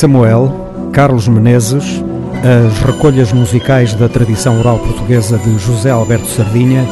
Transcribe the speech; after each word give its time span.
Samuel, 0.00 0.50
Carlos 0.94 1.28
Menezes, 1.28 2.02
as 2.42 2.78
recolhas 2.78 3.34
musicais 3.34 3.92
da 3.92 4.08
tradição 4.08 4.58
oral 4.58 4.78
portuguesa 4.78 5.36
de 5.36 5.58
José 5.58 5.90
Alberto 5.90 6.26
Sardinha, 6.26 6.86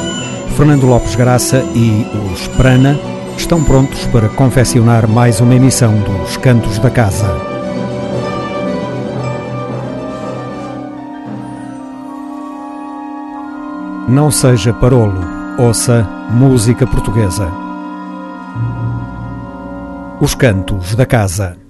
Fernando 0.58 0.84
Lopes 0.84 1.14
Graça 1.14 1.64
e 1.74 2.06
os 2.30 2.46
Prana 2.48 3.00
estão 3.34 3.64
prontos 3.64 4.04
para 4.08 4.28
confeccionar 4.28 5.08
mais 5.08 5.40
uma 5.40 5.54
emissão 5.54 5.94
dos 6.02 6.36
Cantos 6.36 6.78
da 6.80 6.90
Casa. 6.90 7.34
Não 14.06 14.30
seja 14.30 14.74
parolo, 14.74 15.24
ouça 15.58 16.06
música 16.28 16.86
portuguesa. 16.86 17.50
Os 20.20 20.34
Cantos 20.34 20.94
da 20.94 21.06
Casa. 21.06 21.67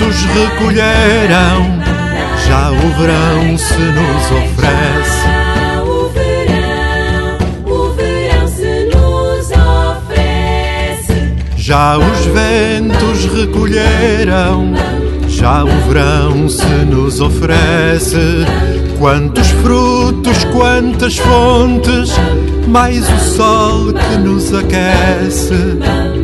Ventos 0.00 0.22
recolheram, 0.22 1.78
já 2.46 2.70
o 2.70 2.88
verão 2.98 3.58
se 3.58 3.78
nos 3.78 4.30
oferece. 4.32 5.26
Já 5.26 5.82
o 5.82 6.08
verão, 6.08 7.38
o 7.66 7.90
verão 7.92 8.48
se 8.48 8.88
nos 8.96 9.50
oferece. 9.98 11.12
Já 11.56 11.98
os 11.98 12.26
ventos 12.26 13.24
recolheram, 13.34 14.72
já 15.28 15.64
o 15.64 15.80
verão 15.86 16.48
se 16.48 16.84
nos 16.86 17.20
oferece. 17.20 18.46
Quantos 18.98 19.48
frutos, 19.48 20.44
quantas 20.46 21.18
fontes, 21.18 22.10
mais 22.66 23.06
o 23.06 23.18
sol 23.18 23.92
que 23.92 24.16
nos 24.16 24.52
aquece. 24.54 26.19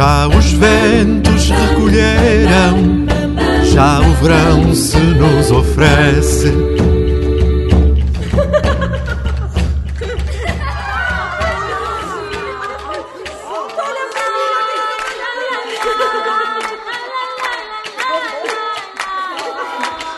Já 0.00 0.28
os 0.28 0.52
ventos 0.52 1.50
recolheram, 1.50 3.04
já 3.70 4.00
o 4.00 4.14
verão 4.14 4.74
se 4.74 4.96
nos 4.96 5.50
oferece. 5.50 6.54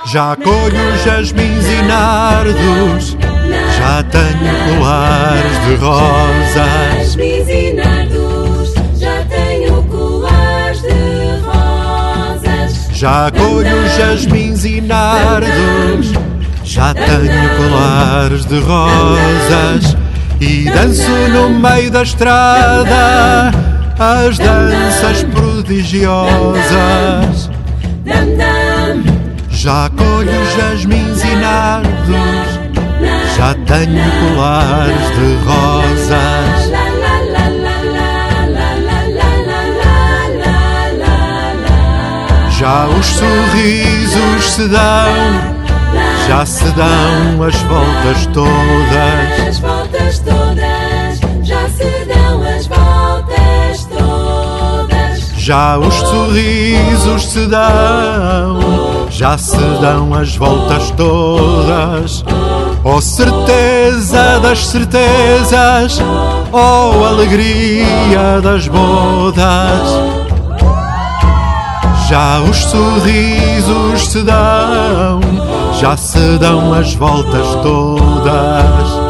Já 0.07 0.37
colho 0.37 0.97
jasmins 1.05 1.67
e 1.67 1.83
nardos, 1.89 3.17
já 3.77 4.05
tenho 4.05 4.79
colares 4.79 5.67
de 5.67 5.75
rosas. 5.75 7.17
Já 13.03 13.31
colho 13.33 13.89
jasmins 13.97 14.65
e 14.65 14.81
nardos, 14.81 16.13
já 16.63 16.95
tenho 16.95 17.57
colares 17.57 18.47
de 18.47 18.61
rosas 18.61 19.97
e 20.41 20.71
danço 20.71 21.11
no 21.33 21.51
meio 21.51 21.91
da 21.91 22.05
estrada 22.05 23.51
as 23.99 24.39
danças 24.39 25.25
prodigiosas. 25.35 27.51
Já 29.51 29.91
colho 29.91 30.47
jasmins 30.57 31.25
e 31.25 31.35
nardos, 31.35 32.61
já 33.37 33.53
tenho 33.67 34.13
colares 34.21 35.11
de 35.17 35.35
rosas. 35.45 36.42
Já 42.63 42.87
os 42.87 43.07
sorrisos 43.07 44.53
se 44.53 44.69
dão, 44.69 45.17
já 46.29 46.47
se 46.47 46.65
dão 46.67 47.43
as 47.43 47.57
voltas 47.63 48.27
todas. 48.33 49.49
As 49.49 49.59
voltas 49.59 50.19
todas, 50.21 51.21
já 51.43 51.69
se 51.69 52.05
dão 52.07 52.41
as 52.45 52.67
voltas 52.69 53.85
todas. 53.87 55.33
Já 55.37 55.77
os 55.77 55.93
sorrisos 55.93 57.27
se 57.33 57.47
dão, 57.49 59.09
já 59.11 59.37
se 59.37 59.59
dão 59.81 60.15
as 60.15 60.37
voltas 60.37 60.93
todas. 60.93 62.25
Oh 62.85 63.01
certeza 63.01 64.39
das 64.39 64.65
certezas, 64.69 66.01
oh 66.53 67.05
alegria 67.07 68.41
das 68.41 68.69
bodas. 68.69 70.22
Já 72.13 72.43
os 72.43 72.59
sorrisos 72.59 74.09
se 74.09 74.23
dão, 74.23 75.19
já 75.81 75.97
se 75.97 76.37
dão 76.39 76.75
as 76.75 76.95
voltas 76.95 77.55
todas. 77.63 79.02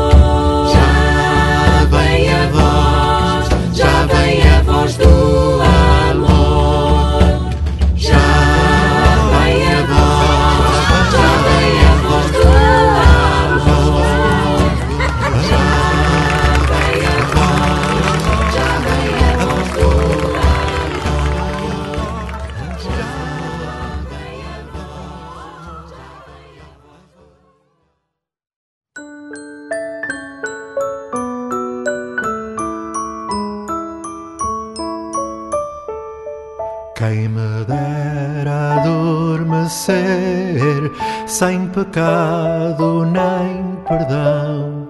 Pecado 41.73 43.07
nem 43.07 43.77
perdão 43.89 44.87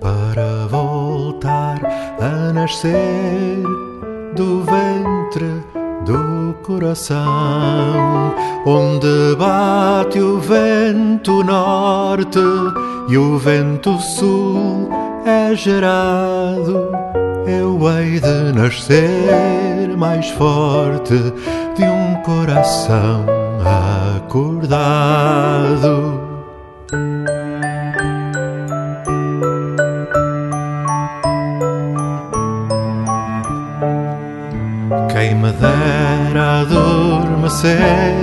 para 0.00 0.66
voltar 0.68 1.80
a 2.20 2.52
nascer 2.52 3.62
do 4.34 4.64
ventre 4.64 5.62
do 6.04 6.54
coração, 6.64 8.34
onde 8.66 9.36
bate 9.38 10.18
o 10.18 10.40
vento 10.40 11.44
norte 11.44 12.40
e 13.08 13.16
o 13.16 13.38
vento 13.38 13.96
sul 14.00 14.90
é 15.24 15.54
gerado. 15.54 16.90
Eu 17.46 17.78
hei 17.88 18.18
de 18.18 18.52
nascer 18.52 19.96
mais 19.96 20.28
forte 20.30 21.14
de 21.76 21.84
um 21.84 22.14
coração 22.22 23.51
acordado. 24.32 26.22
Quem 35.12 35.34
me 35.34 35.52
dera 35.52 36.60
adormecer 36.62 38.14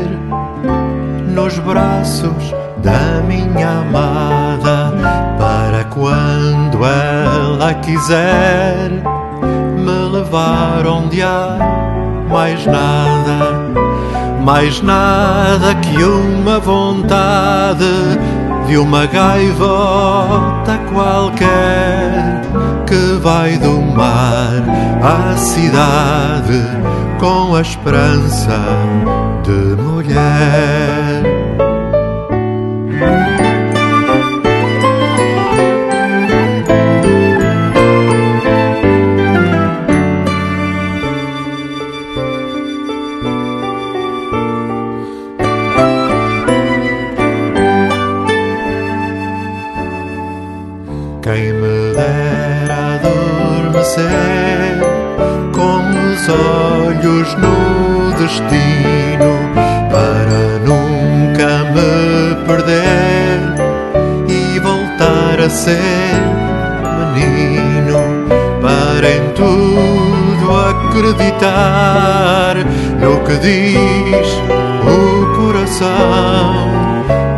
nos 1.28 1.60
braços 1.60 2.56
da 2.78 3.22
minha 3.28 3.70
amada 3.70 4.92
para 5.38 5.84
quando 5.94 6.84
ela 6.84 7.76
quiser 7.76 8.90
me 9.78 10.10
levar 10.12 10.88
onde 10.88 11.22
há 11.22 11.56
mais 12.28 12.66
nada, 12.66 13.59
mais 14.44 14.82
nada 14.82 15.76
que 15.76 16.04
uma 16.04 16.60
vontade 16.60 17.86
de 18.68 18.78
uma 18.78 19.06
gaivota 19.06 20.78
qualquer 20.92 22.42
que 22.88 23.20
vai 23.22 23.58
do 23.58 23.82
mar 23.82 24.64
à 25.02 25.36
cidade 25.38 26.64
com 27.20 27.56
a 27.56 27.62
esperança 27.62 28.60
de 29.44 29.82
mulher. 29.82 31.39
Ser 65.60 66.16
menino 67.16 68.00
para 68.62 69.10
em 69.10 69.34
tudo 69.34 70.46
acreditar 70.72 72.56
no 73.02 73.20
que 73.26 73.36
diz 73.40 74.28
o 74.88 74.90
coração 75.36 76.56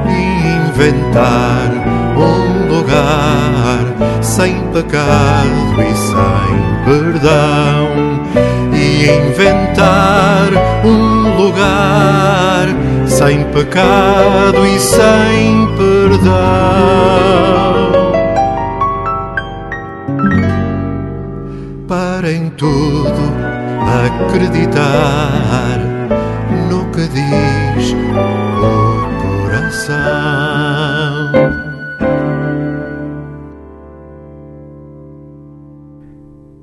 e 0.08 0.20
inventar 0.68 1.70
um 2.16 2.68
lugar 2.76 3.82
sem 4.22 4.54
pecado 4.72 5.80
e 5.80 5.92
sem 5.98 6.52
perdão 6.86 7.90
e 8.72 9.10
inventar 9.10 10.50
um 10.86 11.42
lugar 11.42 12.68
sem 13.08 13.44
pecado 13.46 14.64
e 14.68 14.80
sem 14.80 15.68
perdão 15.76 17.81
tudo 22.62 23.24
acreditar 24.28 25.80
no 26.70 26.86
que 26.92 27.08
diz 27.08 27.96
o 28.62 29.10
coração. 29.20 29.92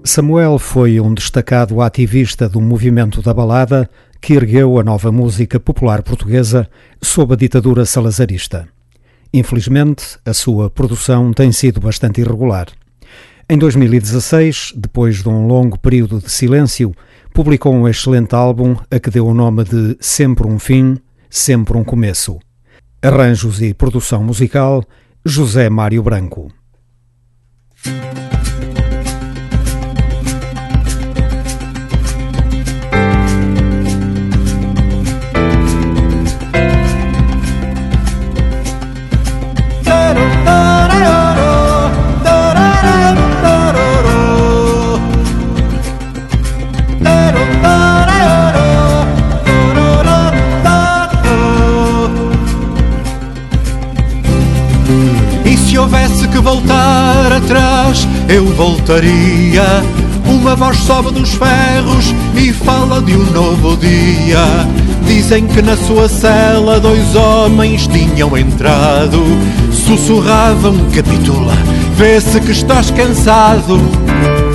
Samuel 0.04 0.60
foi 0.60 1.00
um 1.00 1.12
destacado 1.12 1.82
ativista 1.82 2.48
do 2.48 2.60
movimento 2.60 3.20
da 3.20 3.34
balada 3.34 3.90
que 4.20 4.34
ergueu 4.34 4.78
a 4.78 4.84
nova 4.84 5.10
música 5.10 5.58
popular 5.58 6.04
portuguesa 6.04 6.70
sob 7.02 7.34
a 7.34 7.36
ditadura 7.36 7.84
salazarista. 7.84 8.68
Infelizmente, 9.34 10.16
a 10.24 10.32
sua 10.32 10.70
produção 10.70 11.32
tem 11.32 11.50
sido 11.50 11.80
bastante 11.80 12.20
irregular. 12.20 12.68
Em 13.50 13.56
2016, 13.56 14.74
depois 14.76 15.22
de 15.22 15.28
um 15.30 15.46
longo 15.46 15.78
período 15.78 16.18
de 16.18 16.30
silêncio, 16.30 16.94
publicou 17.32 17.72
um 17.72 17.88
excelente 17.88 18.34
álbum 18.34 18.76
a 18.90 19.00
que 19.00 19.08
deu 19.08 19.26
o 19.26 19.32
nome 19.32 19.64
de 19.64 19.96
Sempre 20.00 20.46
um 20.46 20.58
Fim, 20.58 20.98
Sempre 21.30 21.78
um 21.78 21.82
Começo. 21.82 22.38
Arranjos 23.00 23.62
e 23.62 23.72
produção 23.72 24.22
musical, 24.22 24.84
José 25.24 25.70
Mário 25.70 26.02
Branco. 26.02 26.52
Que 56.38 56.40
voltar 56.40 57.32
atrás, 57.32 58.06
eu 58.28 58.46
voltaria. 58.46 59.64
Uma 60.24 60.54
voz 60.54 60.76
sobe 60.78 61.10
dos 61.10 61.30
ferros 61.34 62.14
e 62.36 62.52
fala 62.52 63.02
de 63.02 63.16
um 63.16 63.24
novo 63.32 63.76
dia. 63.76 64.44
Dizem 65.04 65.46
que 65.46 65.60
na 65.62 65.76
sua 65.76 66.08
cela 66.08 66.78
dois 66.78 67.16
homens 67.16 67.88
tinham 67.88 68.36
entrado. 68.36 69.20
Sussurravam, 69.72 70.76
capitula, 70.94 71.54
vê-se 71.96 72.40
que 72.40 72.52
estás 72.52 72.90
cansado. 72.92 73.80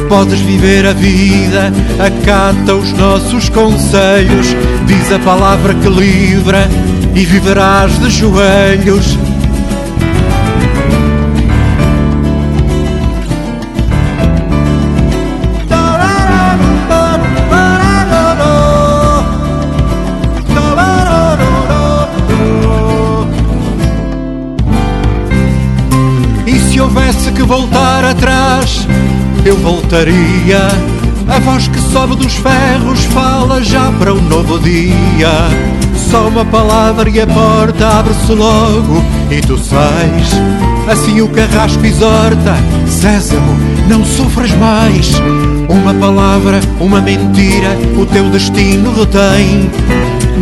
Podes 0.07 0.39
viver 0.39 0.85
a 0.85 0.93
vida, 0.93 1.73
acata 1.99 2.75
os 2.75 2.93
nossos 2.93 3.49
conselhos. 3.49 4.55
Diz 4.85 5.11
a 5.11 5.19
palavra 5.19 5.73
que 5.73 5.89
livra 5.89 6.69
e 7.13 7.25
viverás 7.25 7.99
de 7.99 8.09
joelhos. 8.09 9.17
Que 27.43 27.47
voltar 27.47 28.05
atrás, 28.05 28.87
eu 29.45 29.57
voltaria. 29.57 30.67
A 31.27 31.39
voz 31.39 31.67
que 31.67 31.79
sobe 31.79 32.15
dos 32.15 32.33
ferros 32.35 33.03
fala 33.05 33.61
já 33.61 33.91
para 33.91 34.13
um 34.13 34.21
novo 34.21 34.59
dia. 34.59 35.29
Só 36.09 36.27
uma 36.27 36.45
palavra 36.45 37.09
e 37.09 37.19
a 37.19 37.27
porta 37.27 37.99
abre-se 37.99 38.31
logo 38.33 39.03
e 39.29 39.41
tu 39.41 39.57
sais. 39.57 40.31
Assim 40.87 41.21
o 41.21 41.27
carrasco 41.29 41.85
exorta: 41.85 42.55
Sésamo, 42.87 43.57
não 43.89 44.05
sofras 44.05 44.51
mais. 44.51 45.11
Uma 45.67 45.93
palavra, 45.93 46.59
uma 46.79 47.01
mentira, 47.01 47.77
o 47.97 48.05
teu 48.05 48.29
destino 48.29 48.93
retém. 48.93 49.69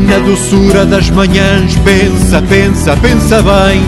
Na 0.08 0.20
doçura 0.20 0.86
das 0.86 1.10
manhãs, 1.10 1.75
pensa, 1.77 2.41
pensa, 2.41 2.96
pensa 2.98 3.41
bem. 3.41 3.81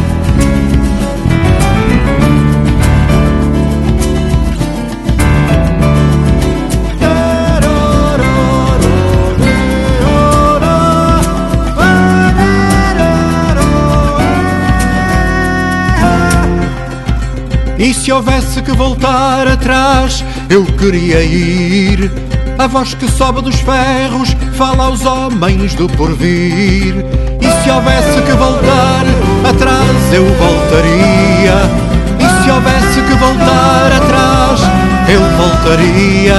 Se 17.92 18.12
houvesse 18.12 18.62
que 18.62 18.72
voltar 18.72 19.48
atrás, 19.48 20.24
eu 20.48 20.64
queria 20.64 21.24
ir. 21.24 22.12
A 22.60 22.68
voz 22.68 22.94
que 22.94 23.10
sobe 23.10 23.42
dos 23.42 23.56
ferros 23.56 24.36
fala 24.54 24.86
aos 24.86 25.04
homens 25.06 25.74
do 25.74 25.90
porvir. 25.90 26.94
E 27.42 27.64
se 27.64 27.72
houvesse 27.72 28.22
que 28.22 28.32
voltar 28.34 29.04
atrás, 29.50 30.14
eu 30.14 30.24
voltaria. 30.36 31.56
E 32.20 32.44
se 32.44 32.52
houvesse 32.52 33.02
que 33.02 33.16
voltar 33.16 33.92
atrás, 33.92 34.62
eu 35.10 35.22
voltaria. 35.36 36.36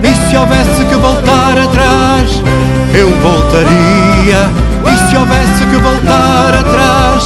E 0.00 0.30
se 0.30 0.36
houvesse 0.36 0.84
que 0.84 0.94
voltar 0.94 1.58
atrás, 1.58 2.42
eu 2.94 3.10
voltaria. 3.20 4.67
E 4.90 4.96
se 5.08 5.16
houvesse 5.16 5.66
que 5.66 5.76
voltar 5.76 6.54
atrás, 6.54 7.24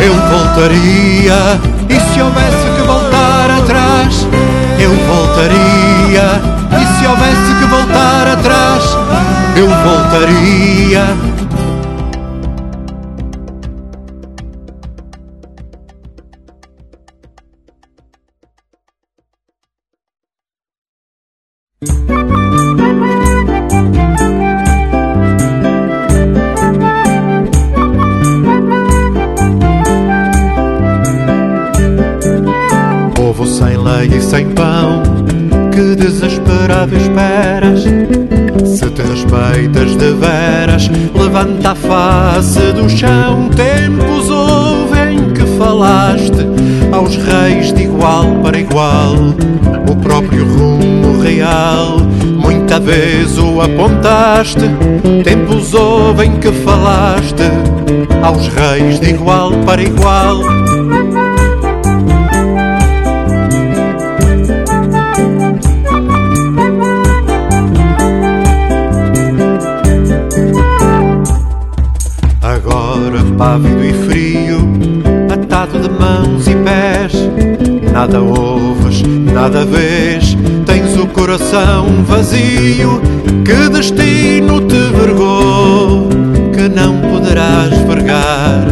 eu 0.00 0.14
voltaria. 0.14 1.60
E 1.88 2.00
se 2.00 2.20
houvesse 2.20 2.66
que 2.76 2.82
voltar 2.82 3.50
atrás, 3.50 4.26
eu 4.78 4.90
voltaria. 5.06 6.42
E 6.80 6.98
se 6.98 7.06
houvesse 7.06 7.54
que 7.58 7.66
voltar 7.66 8.28
atrás, 8.28 8.96
eu 9.56 9.68
voltaria. 9.68 11.04
Face 41.94 42.72
do 42.72 42.88
chão. 42.88 43.48
Tempos 43.50 44.28
houve 44.28 44.98
em 45.12 45.32
que 45.32 45.46
falaste 45.56 46.44
aos 46.90 47.14
reis 47.14 47.72
de 47.72 47.84
igual 47.84 48.34
para 48.42 48.58
igual, 48.58 49.14
o 49.88 49.96
próprio 49.96 50.44
rumo 50.44 51.20
real. 51.20 51.98
Muita 52.36 52.80
vez 52.80 53.38
o 53.38 53.60
apontaste. 53.60 54.68
Tempos 55.22 55.72
houve 55.72 56.26
em 56.26 56.36
que 56.40 56.50
falaste 56.50 57.44
aos 58.22 58.48
reis 58.48 58.98
de 58.98 59.10
igual 59.10 59.52
para 59.64 59.80
igual. 59.80 60.40
Pávido 73.36 73.84
e 73.84 73.92
frio, 73.92 74.58
atado 75.32 75.78
de 75.78 75.88
mãos 75.88 76.46
e 76.46 76.54
pés. 76.56 77.12
Nada 77.92 78.20
ouves, 78.20 79.02
nada 79.02 79.64
vês, 79.64 80.36
tens 80.66 80.96
o 80.98 81.06
coração 81.08 81.86
vazio. 82.04 83.00
Que 83.44 83.68
destino 83.68 84.60
te 84.62 84.78
vergou, 84.96 86.08
que 86.52 86.68
não 86.68 86.98
poderás 87.00 87.76
vergar. 87.86 88.64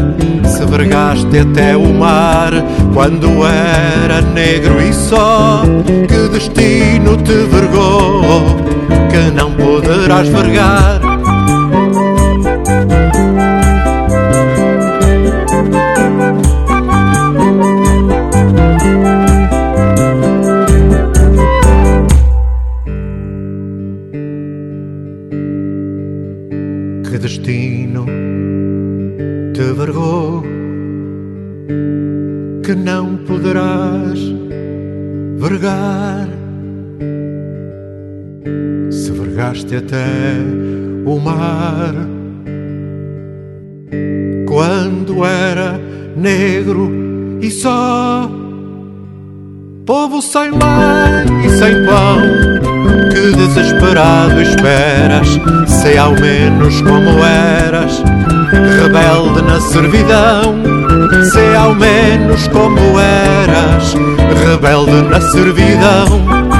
Se 0.46 0.64
vergaste 0.64 1.38
até 1.38 1.76
o 1.76 1.92
mar, 1.92 2.52
quando 2.94 3.44
era 3.46 4.20
negro 4.20 4.80
e 4.80 4.92
só. 4.92 5.62
Que 5.86 6.28
destino 6.28 7.16
te 7.18 7.34
vergou, 7.50 8.56
que 9.10 9.30
não 9.34 9.52
poderás 9.52 10.28
vergar. 10.28 11.11
Ao 56.62 56.70
menos 56.70 56.80
como 56.82 57.24
eras, 57.24 58.02
rebelde 58.52 59.42
na 59.42 59.60
servidão. 59.60 60.62
Sei 61.32 61.56
ao 61.56 61.74
menos 61.74 62.46
como 62.48 62.78
eras, 63.00 63.94
rebelde 64.46 65.02
na 65.08 65.20
servidão. 65.20 66.52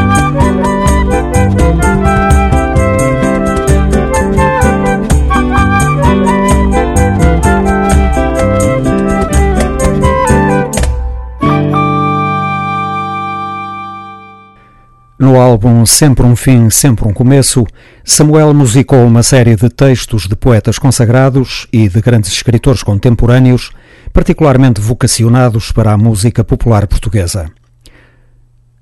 No 15.19 15.41
álbum 15.41 15.87
Sempre 15.87 16.27
um 16.27 16.35
Fim, 16.35 16.69
Sempre 16.71 17.07
um 17.07 17.13
Começo, 17.13 17.65
Samuel 18.05 18.53
musicou 18.53 19.07
uma 19.07 19.23
série 19.23 19.55
de 19.55 19.69
textos 19.69 20.27
de 20.27 20.35
poetas 20.35 20.79
consagrados 20.79 21.69
e 21.73 21.89
de 21.89 22.01
grandes 22.01 22.33
escritores 22.33 22.83
contemporâneos, 22.83 23.71
particularmente 24.13 24.81
vocacionados 24.81 25.71
para 25.71 25.93
a 25.93 25.97
música 25.97 26.43
popular 26.43 26.87
portuguesa. 26.89 27.49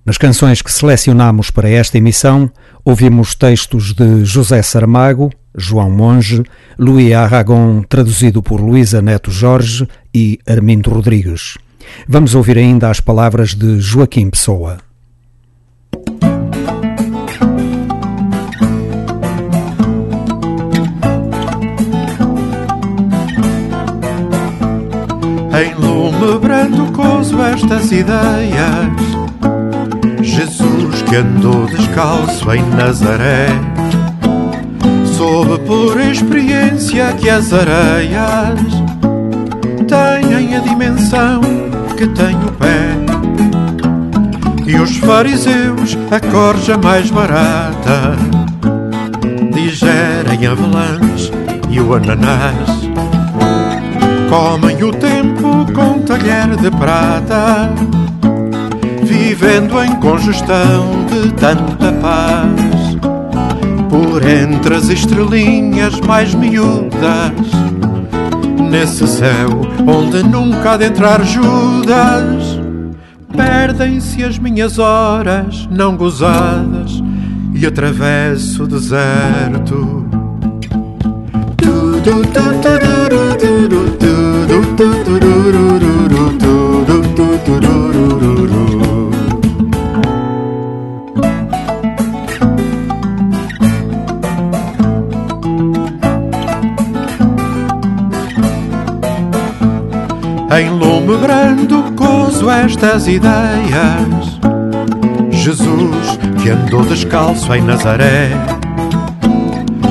Nas 0.07 0.17
canções 0.17 0.63
que 0.63 0.73
selecionamos 0.73 1.51
para 1.51 1.69
esta 1.69 1.99
emissão, 1.99 2.51
ouvimos 2.83 3.35
textos 3.35 3.93
de 3.93 4.25
José 4.25 4.63
Saramago, 4.63 5.31
João 5.55 5.91
Monge, 5.91 6.43
Louis 6.79 7.13
Aragon, 7.13 7.83
traduzido 7.83 8.43
por 8.43 8.59
Luísa 8.59 9.03
Neto 9.03 9.31
Jorge 9.31 9.87
e 10.15 10.39
Armindo 10.49 10.91
Rodrigues. 10.91 11.59
Vamos 12.09 12.35
ouvir 12.35 12.57
ainda 12.57 12.89
as 12.89 13.01
palavras 13.01 13.55
de 13.55 13.79
Joaquim 13.81 14.31
Pessoa. 14.31 14.79
Lume 26.61 26.77
brando 26.77 26.93
coso 26.93 27.41
estas 27.43 27.91
ideias. 27.93 28.91
Jesus 30.23 31.03
que 31.03 31.17
andou 31.17 31.67
descalço 31.67 32.53
em 32.53 32.63
Nazaré 32.77 33.49
Soube 35.17 35.59
por 35.67 35.99
experiência 35.99 37.13
que 37.15 37.29
as 37.29 37.53
areias 37.53 38.61
Têm 39.89 40.57
a 40.57 40.61
dimensão 40.61 41.41
que 41.97 42.07
tem 42.07 42.37
o 42.37 42.53
pé. 42.53 42.91
E 44.67 44.77
os 44.77 44.97
fariseus 44.99 45.99
a 46.11 46.21
corja 46.21 46.79
mais 46.79 47.11
barata 47.11 48.17
Digerem 49.53 50.47
avelãs 50.47 51.33
e 51.71 51.81
o 51.81 51.95
ananás 51.95 52.80
Comem 54.31 54.81
o 54.85 54.93
tempo 54.93 55.67
com 55.75 56.03
talher 56.03 56.55
de 56.55 56.71
prata, 56.71 57.69
vivendo 59.03 59.83
em 59.83 59.97
congestão 59.97 61.05
de 61.07 61.33
tanta 61.33 61.93
paz. 61.95 62.97
Por 63.91 64.25
entre 64.25 64.77
as 64.77 64.89
estrelinhas 64.89 65.99
mais 66.03 66.33
miúdas, 66.33 67.33
nesse 68.71 69.05
céu 69.09 69.63
onde 69.85 70.23
nunca 70.23 70.79
de 70.79 70.85
entrar 70.85 71.25
Judas, 71.25 72.61
perdem-se 73.37 74.23
as 74.23 74.39
minhas 74.39 74.79
horas 74.79 75.69
não 75.73 75.97
gozadas 75.97 77.03
e 77.53 77.67
atravesso 77.67 78.63
o 78.63 78.69
deserto. 78.69 80.00
Em 100.53 100.71
lume 100.71 101.19
grande 101.19 101.75
coso 101.97 102.49
estas 102.51 103.07
ideias. 103.07 104.41
Jesus 105.31 106.19
que 106.43 106.49
andou 106.49 106.83
descalço 106.83 107.55
em 107.55 107.61
Nazaré 107.61 108.31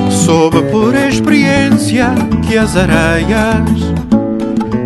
Soube 0.10 0.62
por 0.72 0.94
experiência 0.96 1.49
que 2.48 2.56
as 2.56 2.78
areias 2.78 3.66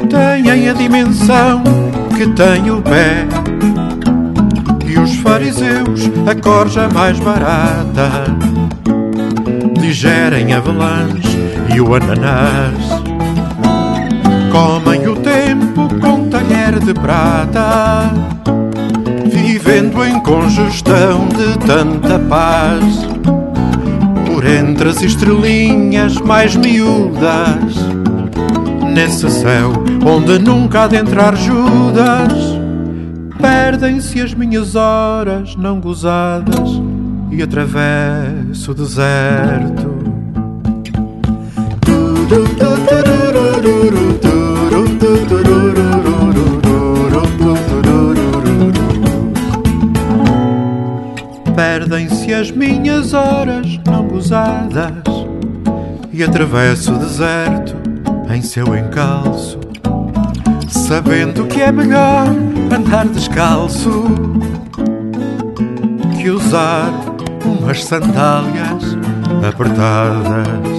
têm 0.09 0.69
a 0.69 0.73
dimensão 0.73 1.61
que 2.15 2.25
tem 2.27 2.71
o 2.71 2.81
pé. 2.81 3.27
E 4.87 4.97
os 4.97 5.13
fariseus, 5.17 6.09
a 6.25 6.33
corja 6.33 6.87
mais 6.87 7.19
barata, 7.19 8.09
digerem 9.81 10.53
avelãs 10.53 11.25
e 11.75 11.81
o 11.81 11.93
ananás. 11.93 13.03
Comem 14.49 15.05
o 15.05 15.15
tempo 15.17 15.89
com 15.99 16.29
talher 16.29 16.79
de 16.79 16.93
prata, 16.93 18.13
vivendo 19.25 20.05
em 20.05 20.21
congestão 20.21 21.27
de 21.27 21.57
tanta 21.67 22.17
paz. 22.17 23.12
Por 24.43 24.51
entre 24.51 24.89
as 24.89 25.01
estrelinhas 25.01 26.17
mais 26.17 26.53
miúdas, 26.53 27.75
nesse 28.93 29.31
céu 29.31 29.71
onde 30.05 30.37
nunca 30.37 30.83
há 30.83 30.87
de 30.89 30.97
entrar 30.97 31.33
Judas, 31.37 32.33
perdem-se 33.39 34.19
as 34.19 34.33
minhas 34.33 34.75
horas 34.75 35.55
não 35.55 35.79
gozadas 35.79 36.81
e 37.31 37.41
atravesso 37.41 38.71
o 38.71 38.75
deserto. 38.75 39.93
Perdem-se 51.55 52.33
as 52.33 52.51
minhas 52.51 53.13
horas 53.13 53.79
não 54.23 54.63
gozadas 54.69 55.03
e 56.11 56.23
atravesso 56.23 56.93
o 56.93 56.97
deserto 56.97 57.75
em 58.33 58.41
seu 58.41 58.75
encalço, 58.75 59.59
sabendo 60.69 61.45
que 61.45 61.61
é 61.61 61.71
melhor 61.71 62.27
andar 62.73 63.07
descalço 63.07 64.05
que 66.17 66.29
usar 66.29 66.89
umas 67.45 67.83
sandálias 67.83 68.97
apertadas. 69.47 70.72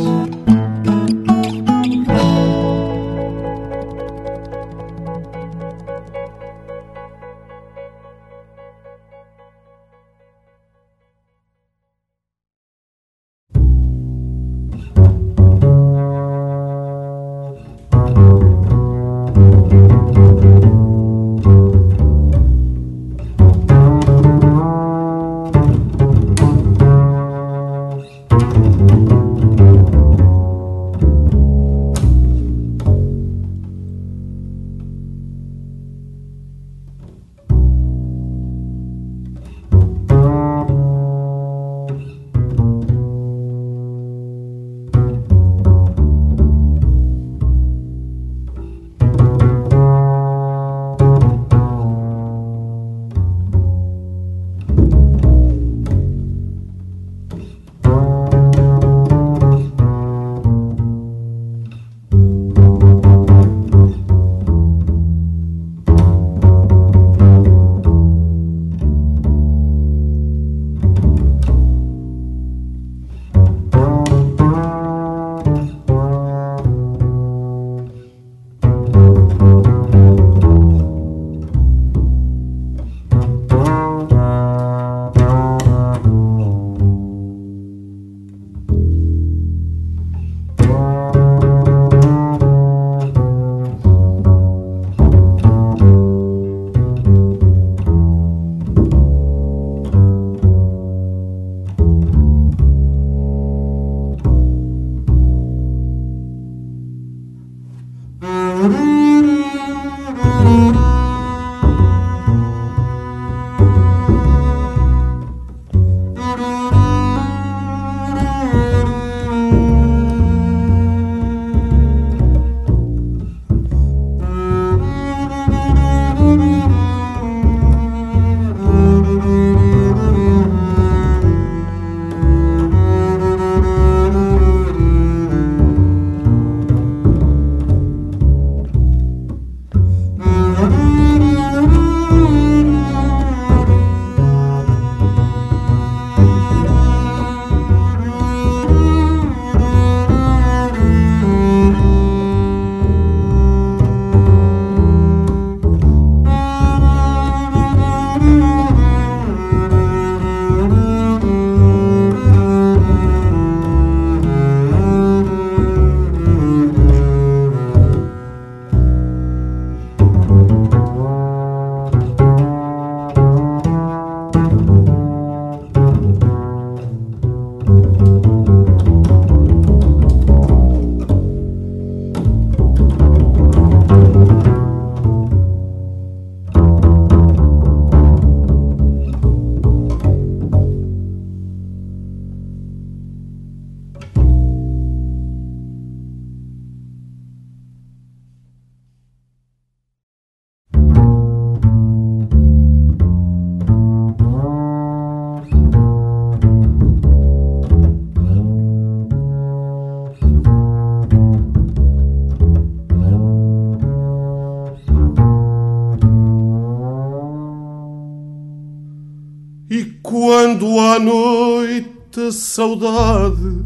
Saudade 222.55 223.65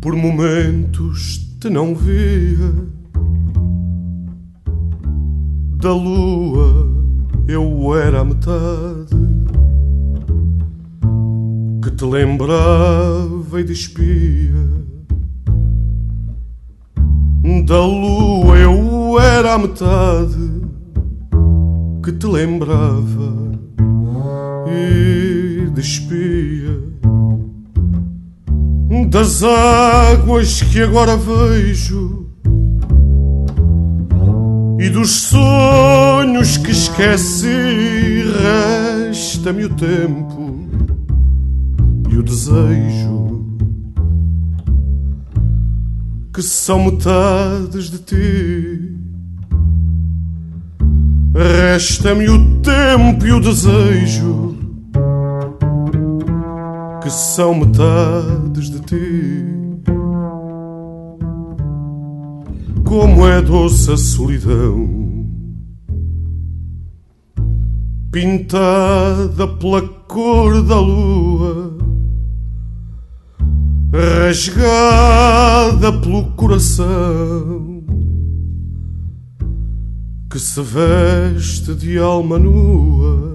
por 0.00 0.16
momentos 0.16 1.46
te 1.60 1.68
não 1.68 1.94
via 1.94 2.72
da 5.76 5.92
lua 5.92 6.90
eu 7.46 7.94
era 7.94 8.20
a 8.20 8.24
metade 8.24 9.14
que 11.84 11.90
te 11.90 12.04
lembrava 12.06 13.60
e 13.60 13.64
despia. 13.64 14.72
Da 17.66 17.84
lua 17.84 18.56
eu 18.56 19.20
era 19.20 19.52
a 19.52 19.58
metade 19.58 20.62
que 22.02 22.10
te 22.10 22.26
lembrava 22.26 23.41
despia 25.82 26.78
das 29.08 29.42
águas 29.42 30.62
que 30.62 30.80
agora 30.80 31.16
vejo 31.16 32.30
e 34.78 34.88
dos 34.88 35.10
sonhos 35.10 36.56
que 36.56 36.70
esqueci. 36.70 38.22
Resta-me 39.08 39.64
o 39.64 39.70
tempo 39.70 40.68
e 42.08 42.16
o 42.16 42.22
desejo 42.22 43.44
que 46.32 46.42
são 46.42 46.84
metades 46.84 47.90
de 47.90 47.98
ti. 47.98 48.96
Resta-me 51.34 52.28
o 52.28 52.60
tempo 52.60 53.26
e 53.26 53.32
o 53.32 53.40
desejo 53.40 54.51
são 57.12 57.54
metades 57.54 58.70
de 58.70 58.80
ti. 58.80 59.44
Como 62.84 63.26
é 63.26 63.40
doce 63.40 63.92
a 63.92 63.96
solidão, 63.96 65.26
pintada 68.10 69.46
pela 69.58 69.82
cor 70.08 70.62
da 70.62 70.78
lua, 70.78 71.78
rasgada 73.92 75.92
pelo 76.00 76.32
coração 76.32 77.82
que 80.30 80.38
se 80.38 80.60
veste 80.62 81.74
de 81.74 81.98
alma 81.98 82.38
nua. 82.38 83.31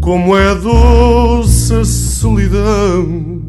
Como 0.00 0.34
é 0.34 0.54
doce 0.54 1.74
a 1.74 1.84
solidão 1.84 3.40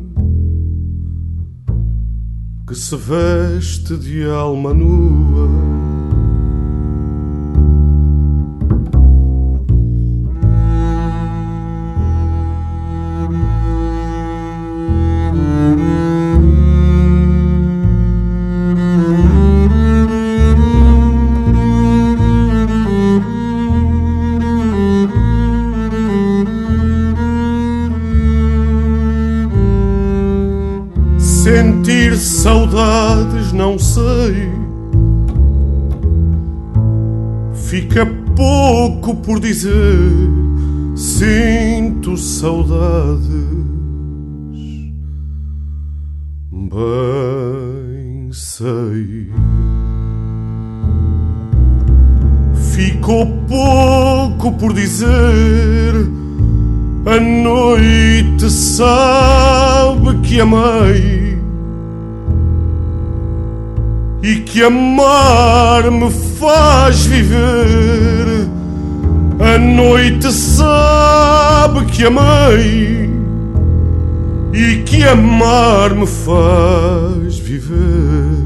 que 2.68 2.76
se 2.76 2.96
veste 2.96 3.96
de 3.98 4.26
alma 4.26 4.74
nua. 4.74 5.91
Saudades, 32.22 33.52
não 33.52 33.78
sei. 33.80 34.52
Fica 37.54 38.06
pouco 38.36 39.16
por 39.16 39.40
dizer, 39.40 39.74
sinto 40.96 42.16
saudades. 42.18 43.32
Bem 46.52 48.30
sei. 48.32 49.32
Ficou 52.74 53.26
pouco 53.48 54.52
por 54.54 54.74
dizer. 54.74 55.94
A 57.04 57.20
noite 57.20 58.50
sabe 58.50 60.20
que 60.20 60.40
amei 60.40 61.21
que 64.52 64.62
amar 64.64 65.90
me 65.90 66.12
faz 66.12 67.06
viver. 67.06 68.50
A 69.40 69.58
noite 69.58 70.30
sabe 70.30 71.86
que 71.86 72.06
amei 72.06 73.10
e 74.54 74.84
que 74.84 75.04
amar 75.04 75.96
me 75.96 76.06
faz 76.06 77.40
viver. 77.40 78.41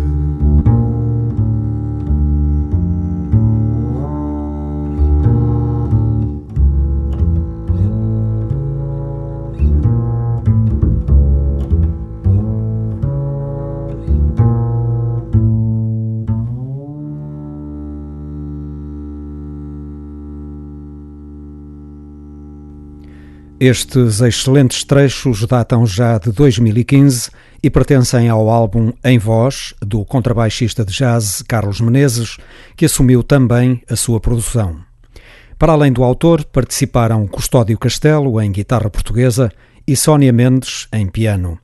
Estes 23.65 24.21
excelentes 24.21 24.84
trechos 24.84 25.43
datam 25.47 25.88
já 25.88 26.19
de 26.19 26.32
2015 26.32 27.32
e 27.63 27.67
pertencem 27.67 28.30
ao 28.30 28.47
álbum 28.47 28.93
Em 29.04 29.17
Voz, 29.17 29.73
do 29.82 30.06
contrabaixista 30.06 30.86
de 30.86 30.93
jazz 30.93 31.41
Carlos 31.41 31.82
Menezes, 31.82 32.38
que 32.78 32.86
assumiu 32.86 33.23
também 33.23 33.82
a 33.89 33.95
sua 33.95 34.19
produção. 34.19 34.82
Para 35.58 35.73
além 35.73 35.91
do 35.91 36.04
autor, 36.04 36.45
participaram 36.45 37.25
Custódio 37.25 37.75
Castelo 37.80 38.39
em 38.39 38.51
guitarra 38.51 38.88
portuguesa 38.88 39.51
e 39.88 39.95
Sónia 39.95 40.32
Mendes 40.32 40.88
em 40.93 41.08
piano. 41.08 41.58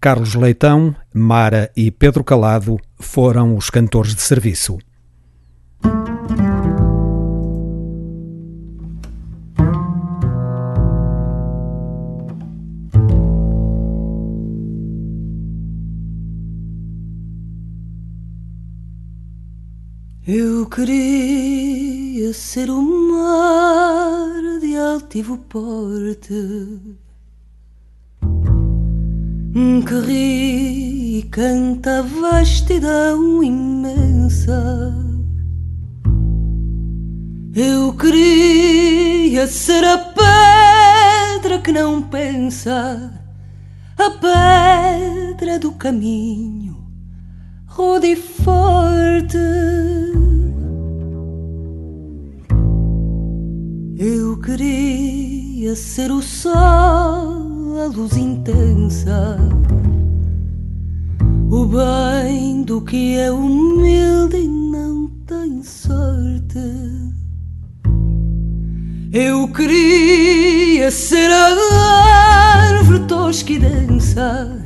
Carlos 0.00 0.34
Leitão, 0.34 0.96
Mara 1.12 1.70
e 1.76 1.90
Pedro 1.90 2.24
Calado 2.24 2.78
foram 2.98 3.58
os 3.58 3.68
cantores 3.68 4.14
de 4.14 4.22
serviço. 4.22 4.78
Eu 20.24 20.66
queria 20.66 22.32
ser 22.32 22.70
o 22.70 22.80
mar 22.80 24.60
de 24.60 24.76
altivo 24.76 25.36
porte 25.36 26.32
que 29.84 29.94
ri 30.06 31.18
e 31.18 31.22
canta 31.24 31.98
a 31.98 32.02
vastidão 32.02 33.42
imensa. 33.42 34.94
Eu 37.52 37.92
queria 37.94 39.48
ser 39.48 39.84
a 39.84 39.98
pedra 39.98 41.58
que 41.58 41.72
não 41.72 42.00
pensa, 42.00 43.12
a 43.98 44.10
pedra 44.10 45.58
do 45.58 45.72
caminho, 45.72 46.61
rude 47.74 48.08
e 48.08 48.16
forte 48.16 49.38
Eu 53.96 54.36
queria 54.38 55.74
ser 55.74 56.10
o 56.10 56.20
sol, 56.20 56.52
a 57.80 57.86
luz 57.86 58.16
intensa, 58.16 59.38
o 61.50 61.64
bem 61.64 62.62
do 62.62 62.80
que 62.82 63.16
é 63.16 63.30
humilde 63.30 64.38
e 64.38 64.48
não 64.48 65.08
tem 65.24 65.62
sorte. 65.62 66.58
Eu 69.12 69.48
queria 69.48 70.90
ser 70.90 71.30
a 71.30 72.74
árvore 72.74 73.06
tosca 73.06 73.52
e 73.52 73.58
densa 73.60 74.61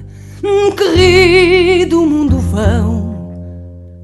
querido 0.76 2.00
mundo 2.02 2.38
vão 2.38 3.16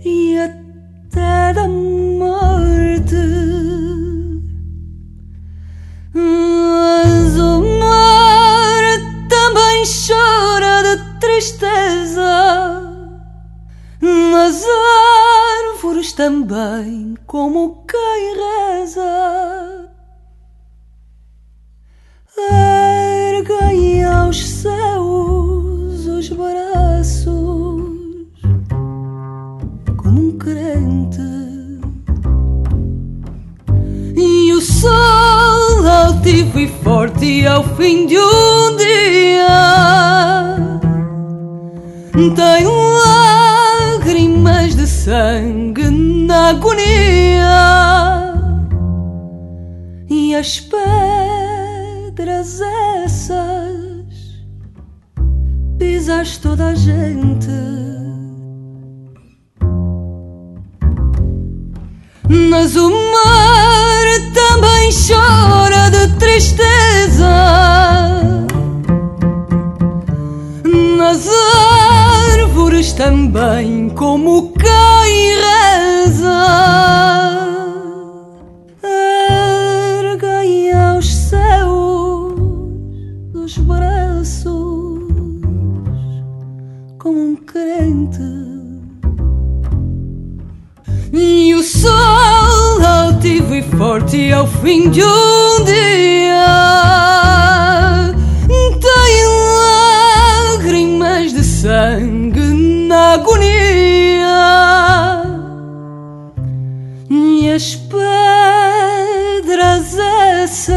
e 0.05 0.39
até 0.39 1.53
da 1.53 1.69
morte. 1.69 3.17
Mas 6.15 7.39
o 7.39 7.61
mar 7.79 8.83
também 9.29 9.85
chora 9.85 10.83
de 10.83 11.21
tristeza, 11.21 12.83
nas 14.01 14.65
árvores 15.75 16.13
também, 16.13 17.17
como 17.27 17.85
quem 17.87 18.37
reza. 18.37 19.91
Erguem 22.37 24.05
aos 24.05 24.43
céus 24.45 25.42
os 26.23 26.29
braços, 26.29 27.27
como 29.97 30.21
um 30.21 30.39
crente. 30.39 31.21
E 34.17 34.53
o 34.53 34.61
sol 34.61 35.85
altivo 35.85 36.61
e 36.61 36.69
forte 36.69 37.45
ao 37.45 37.65
fim 37.65 38.07
de 38.07 38.19
um 38.19 38.77
dia 38.77 39.03
tem 42.37 42.67
lágrimas 43.97 44.77
de 44.77 44.87
sangue 44.87 45.91
na 45.91 46.51
agonia 46.51 48.33
e 50.09 50.37
as 50.37 50.61
pedras 50.61 52.61
essas 52.61 53.52
pisas 56.13 56.37
toda 56.39 56.69
a 56.69 56.75
gente. 56.75 57.49
Mas 62.51 62.77
o 62.77 62.91
mar 62.91 64.05
também 64.35 64.91
chora 64.93 65.91
de 65.91 66.09
tristeza. 66.19 67.29
Nas 70.97 71.29
árvores 72.31 72.93
também, 72.93 73.89
como 73.91 74.52
e 94.15 94.33
ao 94.33 94.47
fim 94.47 94.89
de 94.91 95.03
um 95.03 95.65
dia. 95.65 96.47
Tem 98.81 99.27
lágrimas 100.55 101.33
de 101.33 101.43
sangue 101.43 102.41
na 102.87 103.15
agonia. 103.15 104.45
E 107.11 107.51
as 107.51 107.75
pedras 107.75 109.19
essas 109.99 110.71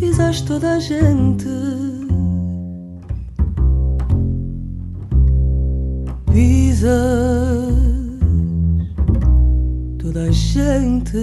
pisas 0.00 0.40
toda 0.40 0.76
a 0.76 0.80
gente. 0.80 1.46
Pisas 6.32 7.47
gente 10.58 11.22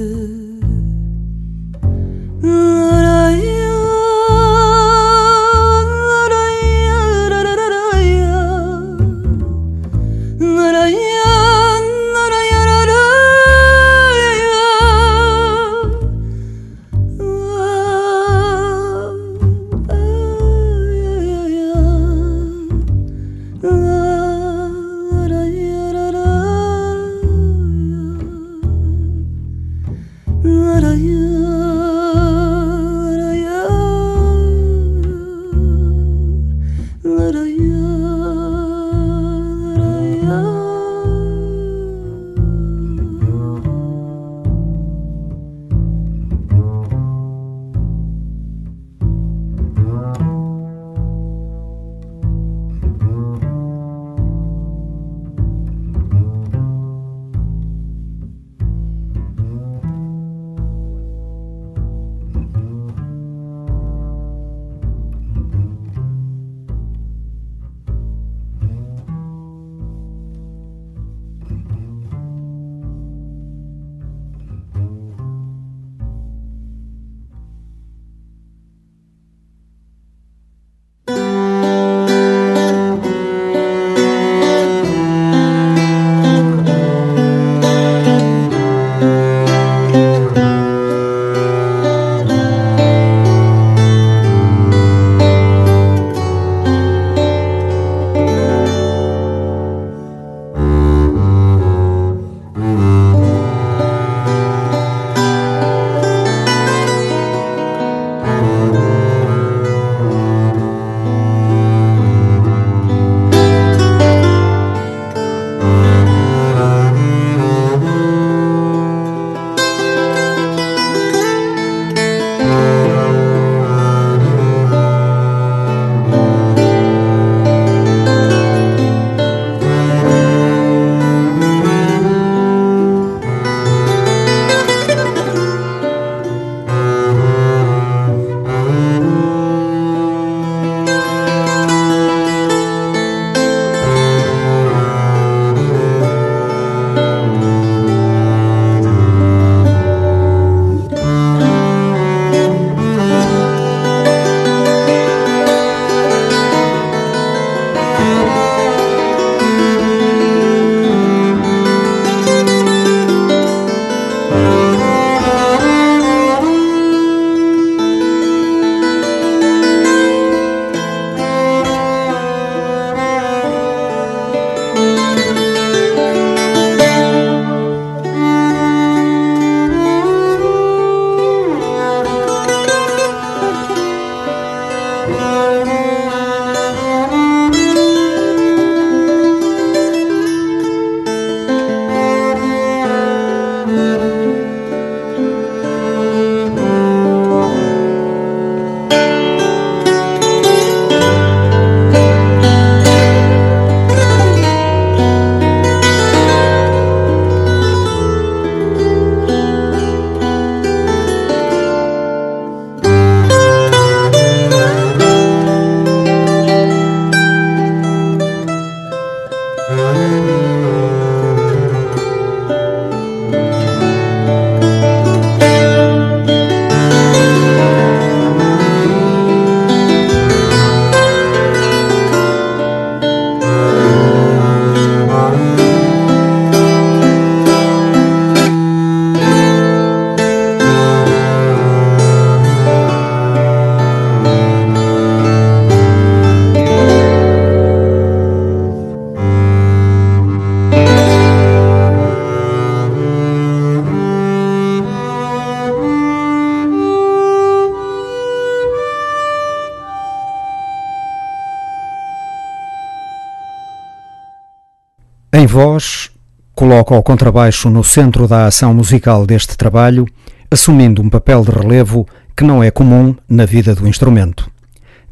voz, 265.55 266.11
coloca 266.53 266.93
o 266.93 267.01
contrabaixo 267.01 267.69
no 267.69 267.81
centro 267.81 268.27
da 268.27 268.45
ação 268.45 268.73
musical 268.73 269.25
deste 269.25 269.55
trabalho, 269.55 270.05
assumindo 270.51 271.01
um 271.01 271.09
papel 271.09 271.45
de 271.45 271.49
relevo 271.49 272.05
que 272.35 272.43
não 272.43 272.61
é 272.61 272.69
comum 272.69 273.15
na 273.29 273.45
vida 273.45 273.73
do 273.73 273.87
instrumento. 273.87 274.51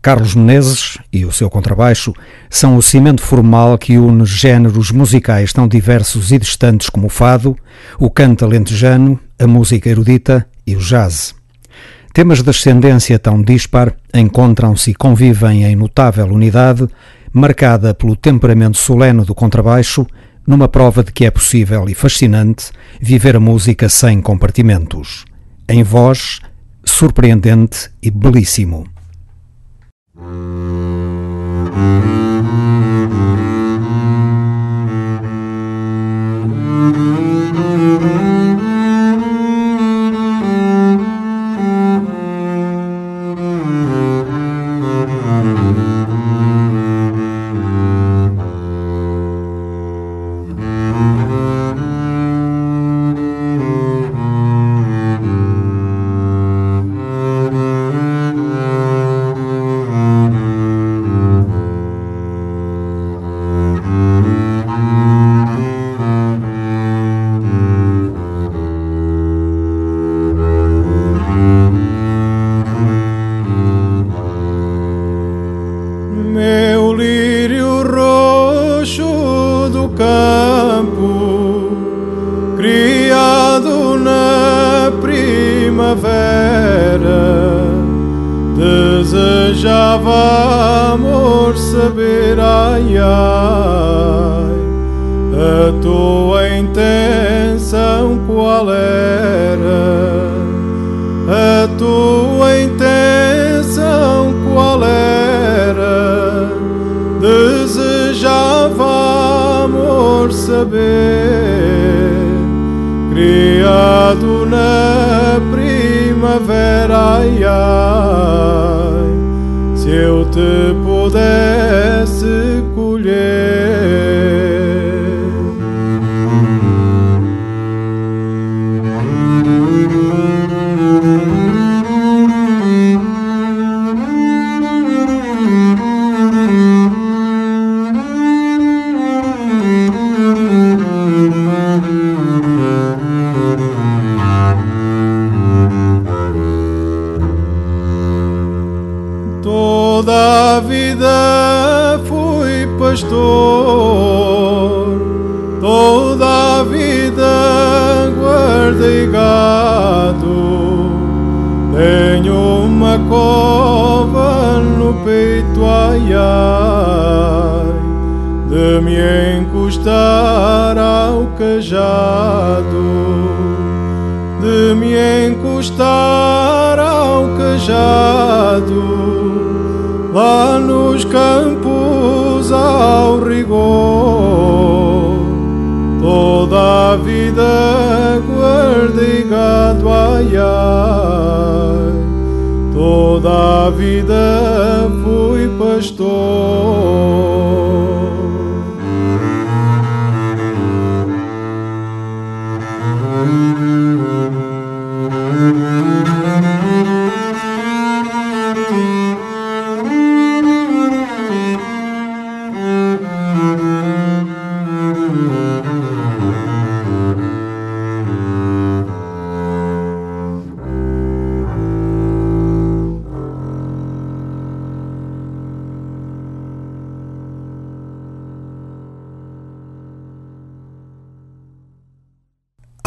Carlos 0.01 0.35
Menezes 0.35 0.97
e 1.13 1.23
o 1.23 1.31
seu 1.31 1.49
contrabaixo 1.49 2.13
são 2.49 2.75
o 2.75 2.81
cimento 2.81 3.21
formal 3.21 3.77
que 3.77 3.97
une 3.97 4.25
géneros 4.25 4.91
musicais 4.91 5.53
tão 5.53 5.65
diversos 5.65 6.33
e 6.33 6.37
distantes 6.37 6.89
como 6.89 7.07
o 7.07 7.09
fado, 7.09 7.55
o 7.97 8.09
canto 8.09 8.43
alentejano, 8.43 9.17
a 9.39 9.47
música 9.47 9.89
erudita 9.89 10.45
e 10.67 10.75
o 10.75 10.79
jazz. 10.79 11.33
Temas 12.13 12.41
de 12.41 12.49
ascendência 12.49 13.17
tão 13.17 13.41
dispar 13.41 13.95
encontram-se 14.13 14.91
e 14.91 14.93
convivem 14.93 15.63
em 15.63 15.73
notável 15.77 16.25
unidade, 16.25 16.85
marcada 17.31 17.93
pelo 17.93 18.15
temperamento 18.15 18.77
solene 18.77 19.23
do 19.23 19.33
contrabaixo, 19.33 20.05
numa 20.45 20.67
prova 20.67 21.03
de 21.03 21.11
que 21.11 21.25
é 21.25 21.31
possível 21.31 21.87
e 21.87 21.93
fascinante 21.93 22.71
viver 22.99 23.35
a 23.35 23.39
música 23.39 23.89
sem 23.89 24.21
compartimentos. 24.21 25.25
Em 25.67 25.83
voz, 25.83 26.39
surpreendente 26.83 27.89
e 28.01 28.11
belíssimo. 28.11 28.85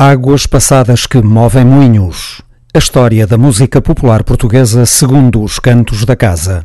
Águas 0.08 0.46
passadas 0.46 1.04
que 1.04 1.20
movem 1.20 1.64
moinhos. 1.64 2.40
A 2.72 2.78
história 2.78 3.26
da 3.26 3.36
música 3.36 3.82
popular 3.82 4.22
portuguesa 4.22 4.86
segundo 4.86 5.42
os 5.42 5.58
cantos 5.58 6.04
da 6.04 6.14
casa. 6.14 6.64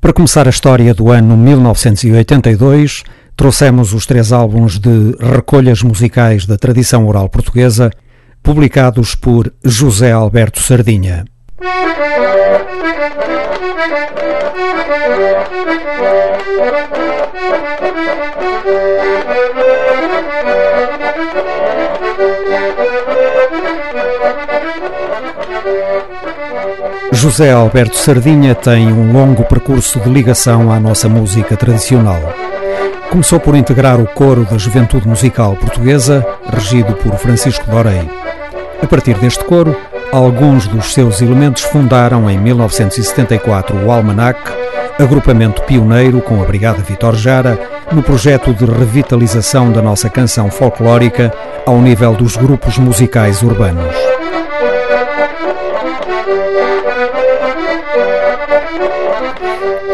Para 0.00 0.14
começar 0.14 0.46
a 0.46 0.48
história 0.48 0.94
do 0.94 1.10
ano 1.10 1.36
1982, 1.36 3.04
trouxemos 3.36 3.92
os 3.92 4.06
três 4.06 4.32
álbuns 4.32 4.78
de 4.78 5.14
recolhas 5.20 5.82
musicais 5.82 6.46
da 6.46 6.56
tradição 6.56 7.06
oral 7.06 7.28
portuguesa, 7.28 7.90
publicados 8.42 9.14
por 9.14 9.52
José 9.62 10.12
Alberto 10.12 10.58
Sardinha. 10.58 11.26
José 27.12 27.50
Alberto 27.50 27.96
Sardinha 27.96 28.54
tem 28.54 28.92
um 28.92 29.12
longo 29.12 29.44
percurso 29.44 29.98
de 30.00 30.08
ligação 30.08 30.70
à 30.70 30.78
nossa 30.78 31.08
música 31.08 31.56
tradicional. 31.56 32.20
Começou 33.10 33.40
por 33.40 33.54
integrar 33.54 34.00
o 34.00 34.06
coro 34.06 34.44
da 34.44 34.58
Juventude 34.58 35.08
Musical 35.08 35.56
Portuguesa, 35.56 36.26
regido 36.52 36.92
por 36.94 37.16
Francisco 37.16 37.70
Dorei. 37.70 38.08
A 38.82 38.86
partir 38.86 39.16
deste 39.18 39.44
coro, 39.44 39.74
alguns 40.12 40.66
dos 40.66 40.92
seus 40.92 41.22
elementos 41.22 41.62
fundaram 41.62 42.28
em 42.28 42.38
1974 42.38 43.76
o 43.84 43.90
Almanac, 43.90 44.38
agrupamento 44.98 45.62
pioneiro 45.62 46.20
com 46.20 46.42
a 46.42 46.44
Brigada 46.44 46.82
Vitor 46.82 47.14
Jara, 47.14 47.58
no 47.92 48.02
projeto 48.02 48.52
de 48.52 48.64
revitalização 48.64 49.70
da 49.70 49.80
nossa 49.80 50.10
canção 50.10 50.50
folclórica 50.50 51.32
ao 51.64 51.80
nível 51.80 52.12
dos 52.14 52.36
grupos 52.36 52.76
musicais 52.78 53.42
urbanos. 53.42 53.94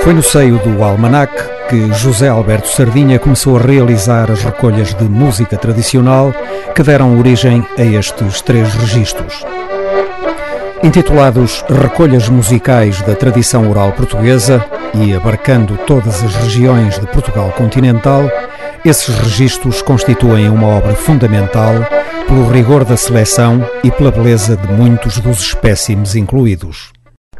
Foi 0.03 0.13
no 0.13 0.23
seio 0.23 0.59
do 0.59 0.83
Almanac 0.83 1.33
que 1.69 1.93
José 1.93 2.29
Alberto 2.29 2.67
Sardinha 2.67 3.21
começou 3.21 3.57
a 3.57 3.61
realizar 3.63 4.33
as 4.33 4.43
recolhas 4.43 4.93
de 4.93 5.05
música 5.05 5.57
tradicional 5.57 6.35
que 6.75 6.83
deram 6.83 7.17
origem 7.21 7.65
a 7.79 7.83
estes 7.83 8.43
três 8.43 8.75
registros. 8.75 9.45
Intitulados 10.83 11.65
Recolhas 11.69 12.29
Musicais 12.29 13.01
da 13.03 13.15
Tradição 13.15 13.71
Oral 13.71 13.93
Portuguesa 13.93 14.65
e 14.93 15.15
abarcando 15.15 15.77
todas 15.87 16.21
as 16.25 16.35
regiões 16.35 16.99
de 16.99 17.07
Portugal 17.07 17.53
continental, 17.57 18.29
esses 18.85 19.17
registros 19.17 19.83
constituem 19.83 20.49
uma 20.49 20.67
obra 20.67 20.97
fundamental 20.97 21.75
pelo 22.27 22.51
rigor 22.51 22.85
da 22.85 22.97
seleção 22.97 23.65
e 23.85 23.91
pela 23.93 24.11
beleza 24.11 24.57
de 24.57 24.67
muitos 24.73 25.21
dos 25.21 25.39
espécimes 25.39 26.17
incluídos. 26.17 26.93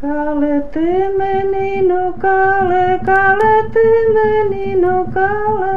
Cala-te, 0.03 1.15
menino, 1.17 2.13
cala, 2.19 2.99
cala-te, 3.05 3.87
menino, 4.13 5.07
cala. 5.15 5.77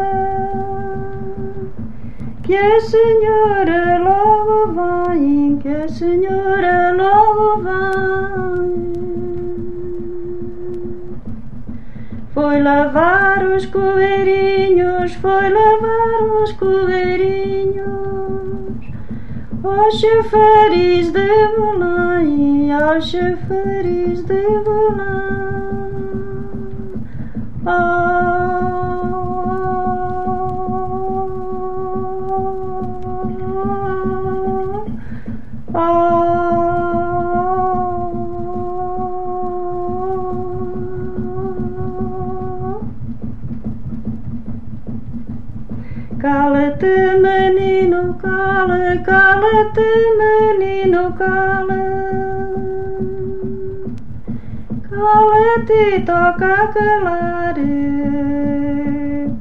Que 2.41 2.55
a 2.57 2.81
senhora 2.81 3.99
logo 3.99 4.73
vem, 4.73 5.57
que 5.57 5.69
a 5.69 5.87
senhora 5.87 6.91
logo 6.93 7.61
vem. 7.65 8.93
Foi 12.33 12.63
lavar 12.63 13.45
os 13.45 13.67
coveirinhos, 13.67 15.13
foi 15.13 15.49
lavar 15.51 16.23
os 16.41 16.51
coveirinhos 16.53 17.94
aos 19.67 19.99
chafariz 19.99 21.11
de 21.11 21.11
Belém, 21.11 22.71
aos 22.71 23.07
chafariz 23.07 24.23
de 24.23 24.43
Belém. 24.63 25.25
Cala-te, 49.45 49.89
menino, 50.17 51.13
cala. 51.13 51.81
Cala-te, 54.89 56.01
toca 56.05 56.55
calar. 56.73 57.55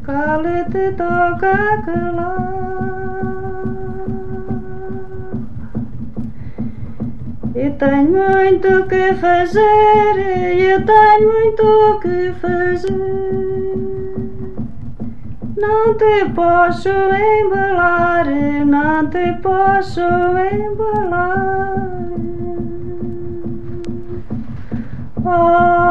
Cala-te, 0.05 0.85
toca 0.97 1.83
calar. 1.87 2.35
Eu 7.55 7.73
tenho 7.79 8.11
muito 8.11 8.87
que 8.89 9.15
fazer, 9.15 10.17
eu 10.59 10.85
tenho 10.85 11.33
muito 11.33 12.01
que 12.01 12.33
fazer. 12.41 13.64
Não 15.57 15.95
te 15.95 16.25
posso 16.35 16.89
embalar, 16.89 18.27
não 18.67 19.09
te 19.09 19.33
posso 19.41 20.01
embalar. 20.01 21.75
Oh, 25.25 25.84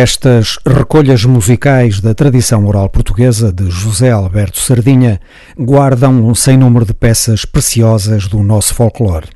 Estas 0.00 0.60
recolhas 0.64 1.24
musicais 1.24 2.00
da 2.00 2.14
tradição 2.14 2.64
oral 2.68 2.88
portuguesa 2.88 3.52
de 3.52 3.68
José 3.68 4.12
Alberto 4.12 4.60
Sardinha 4.60 5.20
guardam 5.58 6.24
um 6.24 6.36
sem 6.36 6.56
número 6.56 6.86
de 6.86 6.94
peças 6.94 7.44
preciosas 7.44 8.28
do 8.28 8.40
nosso 8.44 8.76
folclore. 8.76 9.26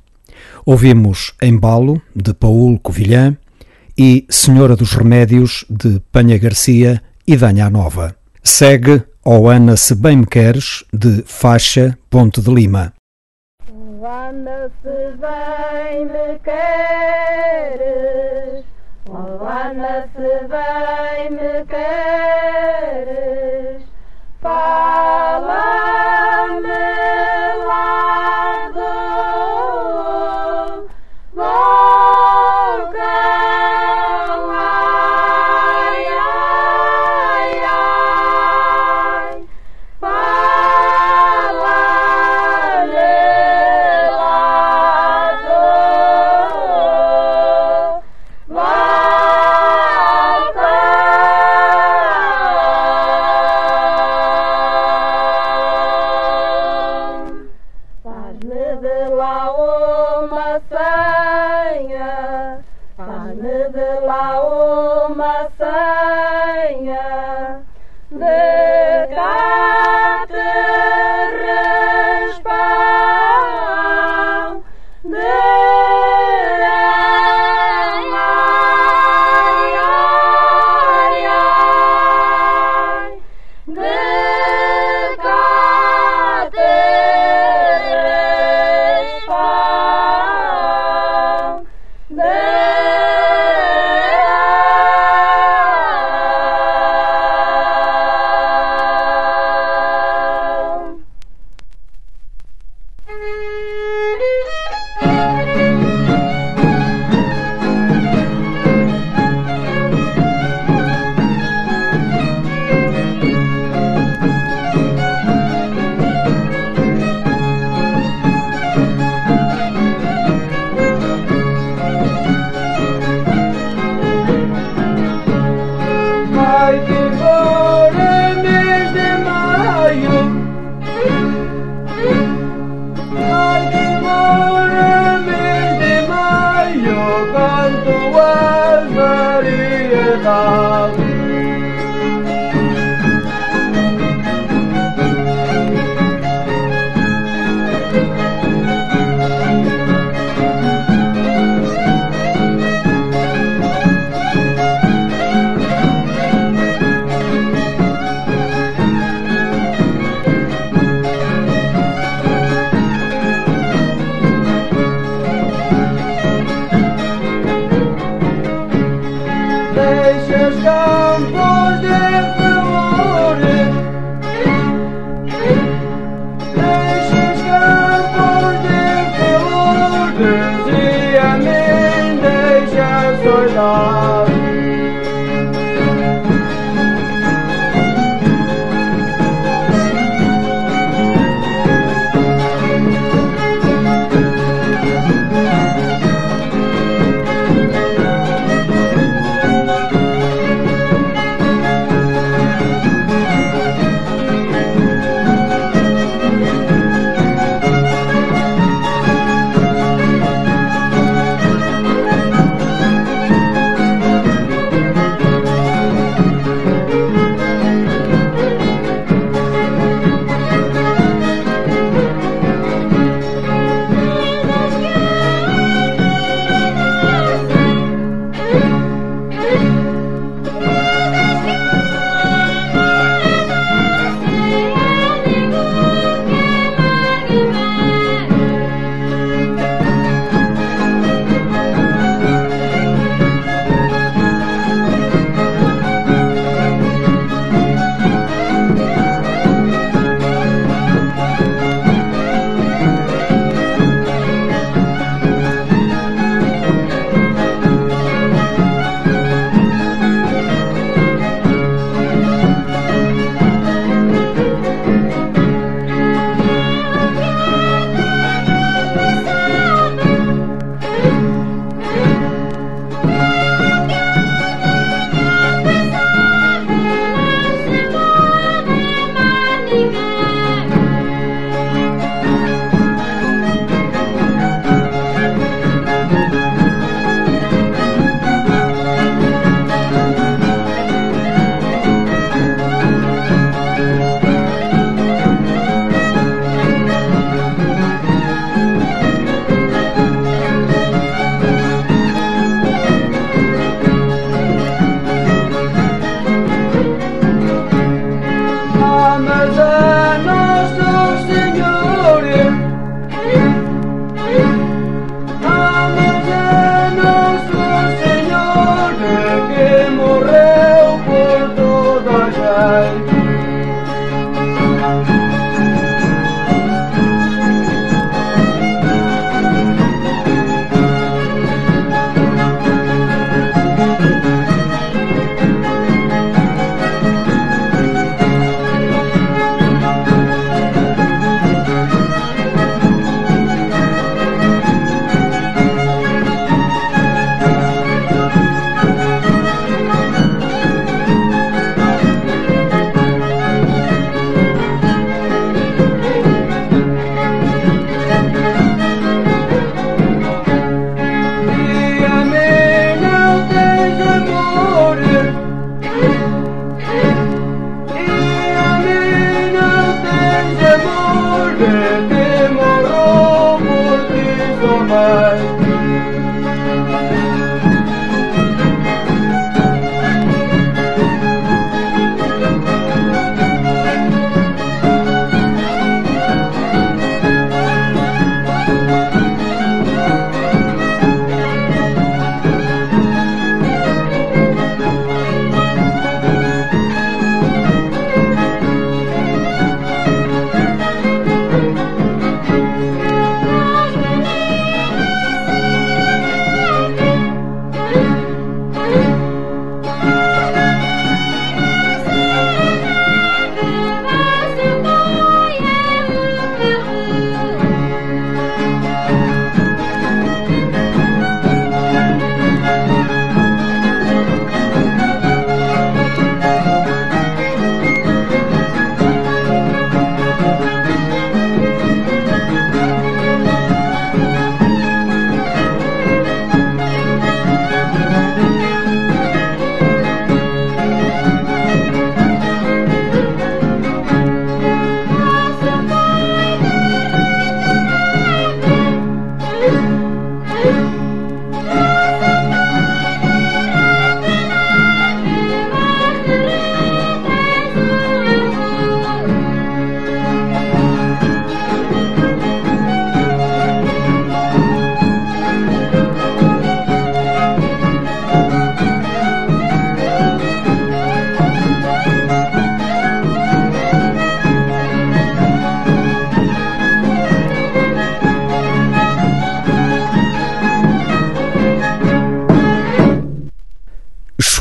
Ouvimos 0.65 1.35
Embalo, 1.43 2.01
de 2.15 2.33
Paul 2.33 2.79
Covilhã, 2.79 3.37
e 3.99 4.25
Senhora 4.31 4.77
dos 4.77 4.93
Remédios, 4.93 5.65
de 5.69 6.01
Panha 6.13 6.39
Garcia 6.39 7.03
e 7.27 7.37
Danha 7.37 7.69
Nova. 7.69 8.15
Segue 8.41 9.03
Ó 9.25 9.49
Ana 9.51 9.77
Se 9.77 9.97
Bem 9.97 10.19
Me 10.19 10.27
Queres, 10.27 10.85
de 10.93 11.25
Faixa, 11.27 11.99
Ponte 12.09 12.41
de 12.41 12.55
Lima. 12.55 12.93
Ana, 14.05 14.71
se 14.83 15.17
bem 15.21 16.07
me 16.07 16.39
queres, 16.43 17.83
oh 19.15 19.47
Ana, 19.47 20.09
se 20.15 20.33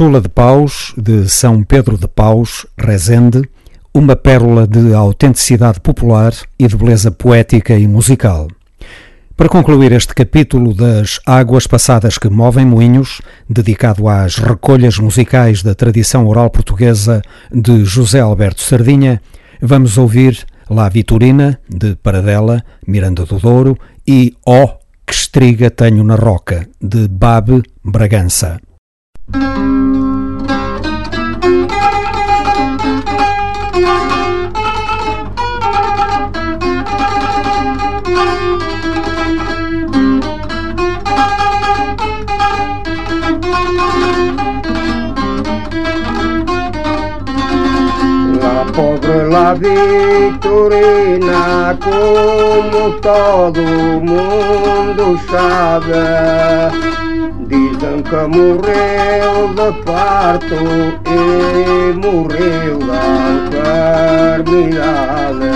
Chula 0.02 0.20
de 0.20 0.30
Paus, 0.30 0.96
de 0.98 1.30
São 1.30 1.64
Pedro 1.64 1.96
de 1.96 2.08
Paus, 2.08 2.66
Rezende, 2.76 3.44
uma 3.94 4.16
pérola 4.16 4.66
de 4.66 4.96
autenticidade 4.96 5.80
popular 5.80 6.34
e 6.58 6.68
de 6.68 6.76
beleza 6.76 7.12
poética 7.12 7.78
e 7.78 7.86
musical. 7.86 8.48
Para 9.38 9.48
concluir 9.48 9.92
este 9.92 10.16
capítulo 10.16 10.74
das 10.74 11.20
Águas 11.24 11.68
Passadas 11.68 12.18
que 12.18 12.32
Movem 12.32 12.66
Moinhos, 12.66 13.22
dedicado 13.48 14.08
às 14.08 14.38
recolhas 14.38 14.98
musicais 14.98 15.62
da 15.62 15.76
tradição 15.76 16.26
oral 16.26 16.50
portuguesa 16.50 17.22
de 17.54 17.86
José 17.86 18.22
Alberto 18.22 18.62
Sardinha, 18.62 19.22
vamos 19.62 20.00
ouvir 20.00 20.48
La 20.68 20.90
Vitorina, 20.90 21.60
de 21.70 21.96
Paradela, 21.96 22.64
Miranda 22.88 23.24
do 23.24 23.38
Douro, 23.38 23.78
e 24.08 24.36
Ó, 24.48 24.64
oh, 24.64 24.68
que 25.06 25.14
estriga 25.14 25.70
tenho 25.70 26.04
na 26.04 26.16
roca, 26.16 26.68
de 26.82 27.08
Babe 27.08 27.62
Bragança. 27.86 28.60
La 29.34 30.31
pobre 49.32 49.40
la 49.40 49.54
Vitorina, 50.34 51.78
como 51.82 52.92
todo 53.00 53.62
mundo 54.02 55.18
sabe, 55.30 56.04
dizem 57.48 58.04
que 58.04 58.28
morreu 58.28 59.54
de 59.56 59.72
parto 59.84 60.56
e 61.08 61.94
morreu 61.94 62.80
da 62.80 63.04
enfermidade. 64.44 65.52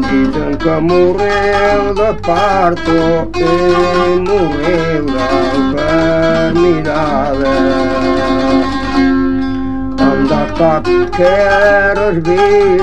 Dizem 0.00 0.54
que 0.56 0.74
morreu 0.80 1.82
de 1.94 2.10
parto 2.22 2.96
e 3.36 3.40
morreu 4.20 5.04
da 5.06 5.28
enfermidade. 6.54 8.33
Anda 10.24 10.46
cá, 10.56 10.80
queres 11.14 12.16
vir, 12.24 12.80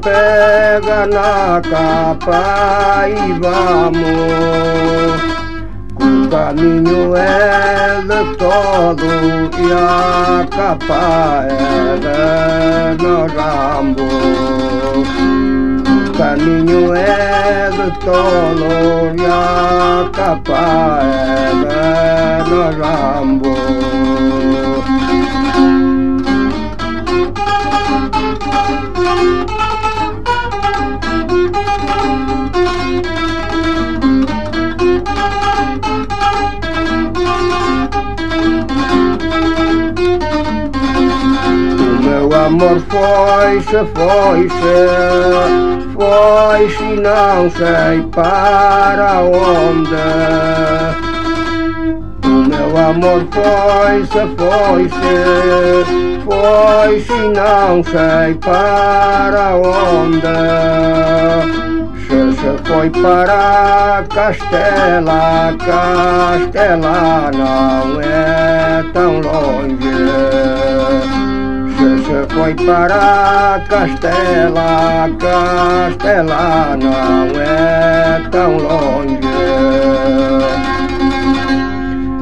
pega 0.00 1.04
na 1.06 1.60
capa 1.60 3.04
e 3.06 3.32
vamos. 3.34 5.20
O 5.96 6.28
caminho 6.30 7.14
é 7.14 8.00
de 8.00 8.36
todo 8.38 9.04
e 9.58 9.70
a 9.70 10.46
capa 10.48 11.44
é 11.50 12.96
de 12.96 13.02
nós 13.02 13.32
ambos. 13.76 15.08
O 16.08 16.12
caminho 16.16 16.94
é 16.94 17.70
de 17.70 17.88
todo 18.00 18.64
e 19.14 19.26
a 19.26 20.08
capa 20.10 21.00
é 21.04 22.42
de 22.44 22.50
nós 22.50 22.76
ambos. 23.20 24.77
Meu 42.28 42.38
amor 42.38 42.78
foi-se, 42.90 43.78
foi-se, 43.94 44.76
foi-se 45.94 46.84
e 46.84 47.00
não 47.00 47.50
sei 47.50 48.02
para 48.12 49.22
onde. 49.22 49.96
O 52.24 52.28
meu 52.28 52.76
amor 52.76 53.26
foi-se, 53.32 54.20
foi-se, 54.36 55.16
foi-se 56.26 57.12
e 57.12 57.28
não 57.34 57.82
sei 57.82 58.34
para 58.34 59.56
onde. 59.56 60.20
Se 62.08 62.50
foi 62.68 62.88
para 62.90 64.04
Castela, 64.14 65.56
Castela 65.58 67.30
não 67.34 68.00
é 68.02 68.84
tão 68.92 69.20
longe. 69.20 69.98
Se 72.08 72.34
foi 72.34 72.54
para 72.54 73.60
Castela, 73.68 75.10
Castela 75.18 76.74
não 76.80 77.28
é 77.38 78.22
tão 78.30 78.56
longe. 78.56 79.20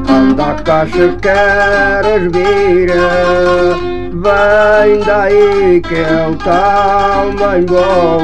Anda 0.09 0.55
cá 0.65 0.85
se 0.87 1.15
queres 1.21 2.23
vir, 2.33 2.91
vem 4.11 4.99
daí 5.05 5.81
que 5.81 5.95
eu 5.95 6.35
também 6.43 7.65
vou. 7.65 8.19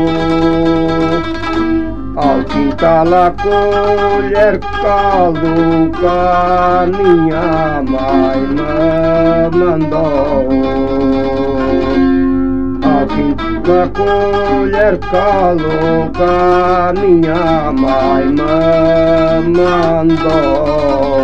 Ao 2.18 2.44
quintal 2.44 3.08
a 3.14 3.32
colher 3.42 4.60
caldo 4.82 5.90
a 6.06 6.86
minha 6.88 7.82
mãe 7.84 8.42
me 8.52 9.50
mandou. 9.58 11.53
Ao 13.64 13.70
quintal 13.70 13.82
a 13.82 13.88
colher 13.90 15.00
caldo 15.00 15.70
que 16.14 16.22
a 16.22 16.94
minha 16.94 17.72
mãe 17.72 18.26
me 18.26 19.42
mandou. 19.58 21.24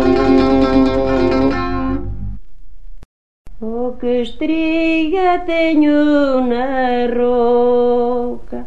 O 3.60 3.92
que 4.00 4.22
estriga 4.22 5.40
tenho 5.44 6.40
na 6.46 7.06
roca, 7.14 8.66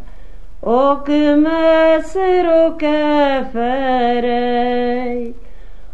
o 0.62 0.96
que 0.98 1.34
maçaroca 1.34 2.86
farei, 3.52 5.34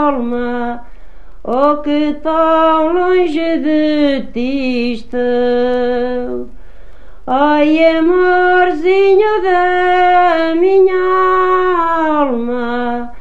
alma, 0.09 0.85
oh 1.41 1.77
que 1.77 2.15
tão 2.21 2.91
longe 2.91 3.59
de 3.59 4.27
ti 4.33 4.91
estou. 4.91 6.49
Ai, 7.25 7.95
amorzinho 7.95 9.41
da 9.41 10.53
minha 10.53 10.99
alma, 12.19 13.13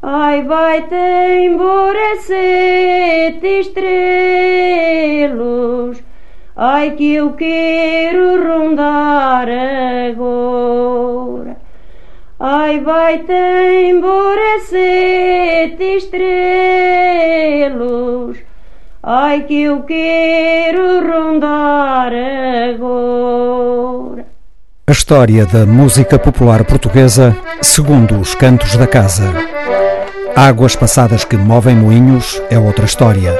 Ai, 0.00 0.44
vai-te 0.44 0.94
embora 0.94 2.20
sete 2.20 3.62
estrelas, 3.62 6.00
ai 6.54 6.92
que 6.92 7.14
eu 7.14 7.32
quero 7.32 8.46
rondar 8.46 9.48
agora. 10.08 11.56
Ai, 12.38 12.78
vai-te 12.78 13.32
embora 13.90 14.60
sete 14.60 15.96
estrelas, 15.96 18.53
Ai 19.06 19.42
que 19.42 19.64
eu 19.64 19.82
quero 19.82 21.06
rondar 21.06 22.10
agora. 22.72 24.24
A 24.86 24.92
história 24.92 25.44
da 25.44 25.66
música 25.66 26.18
popular 26.18 26.64
portuguesa 26.64 27.36
segundo 27.60 28.18
os 28.18 28.34
cantos 28.34 28.74
da 28.78 28.86
casa. 28.86 29.30
Águas 30.34 30.74
passadas 30.74 31.22
que 31.22 31.36
movem 31.36 31.76
moinhos 31.76 32.40
é 32.48 32.58
outra 32.58 32.86
história. 32.86 33.38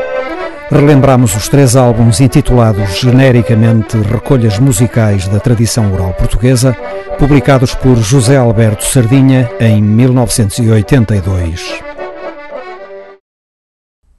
Relembramos 0.70 1.34
os 1.34 1.48
três 1.48 1.76
álbuns 1.76 2.20
intitulados 2.20 2.98
genericamente 2.98 3.96
Recolhas 3.96 4.58
Musicais 4.58 5.26
da 5.28 5.40
Tradição 5.40 5.94
Oral 5.94 6.12
Portuguesa, 6.12 6.76
publicados 7.18 7.74
por 7.74 7.96
José 7.96 8.36
Alberto 8.36 8.84
Sardinha 8.84 9.50
em 9.58 9.80
1982. 9.80 11.93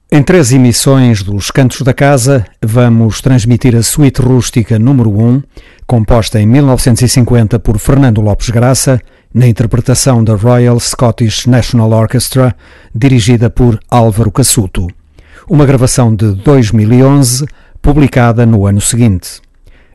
Em 0.08 0.22
três 0.22 0.52
emissões 0.52 1.20
dos 1.24 1.50
Cantos 1.50 1.82
da 1.82 1.92
Casa, 1.92 2.46
vamos 2.62 3.20
transmitir 3.20 3.74
a 3.74 3.82
Suíte 3.82 4.22
Rústica 4.22 4.78
número 4.78 5.10
1, 5.10 5.42
composta 5.84 6.40
em 6.40 6.46
1950 6.46 7.58
por 7.58 7.76
Fernando 7.80 8.20
Lopes 8.20 8.48
Graça, 8.50 9.00
na 9.34 9.48
interpretação 9.48 10.22
da 10.22 10.36
Royal 10.36 10.78
Scottish 10.78 11.46
National 11.46 11.90
Orchestra, 11.90 12.54
dirigida 12.94 13.50
por 13.50 13.80
Álvaro 13.90 14.30
Cassuto. 14.30 14.86
Uma 15.50 15.66
gravação 15.66 16.14
de 16.14 16.34
2011, 16.36 17.44
publicada 17.82 18.46
no 18.46 18.64
ano 18.64 18.80
seguinte. 18.80 19.40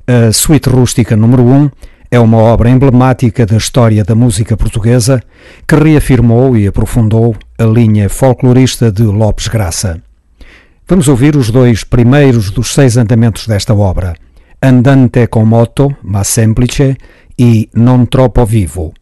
A 0.05 0.33
Suíte 0.33 0.67
Rústica 0.67 1.15
número 1.15 1.43
1 1.43 1.71
é 2.11 2.19
uma 2.19 2.37
obra 2.37 2.69
emblemática 2.69 3.45
da 3.45 3.55
história 3.55 4.03
da 4.03 4.13
música 4.13 4.57
portuguesa 4.57 5.23
que 5.65 5.73
reafirmou 5.73 6.57
e 6.57 6.67
aprofundou 6.67 7.33
a 7.61 7.65
linha 7.65 8.09
folclorista 8.09 8.91
de 8.91 9.03
Lopes 9.03 9.47
Graça. 9.47 10.01
Vamos 10.87 11.07
ouvir 11.07 11.35
os 11.35 11.51
dois 11.51 11.83
primeiros 11.83 12.49
dos 12.49 12.73
seis 12.73 12.97
andamentos 12.97 13.47
desta 13.47 13.73
obra: 13.73 14.15
Andante 14.61 15.27
com 15.27 15.45
moto, 15.45 15.95
ma 16.01 16.23
semplice, 16.23 16.97
e 17.37 17.69
Non 17.73 18.07
troppo 18.07 18.45
vivo. 18.45 18.93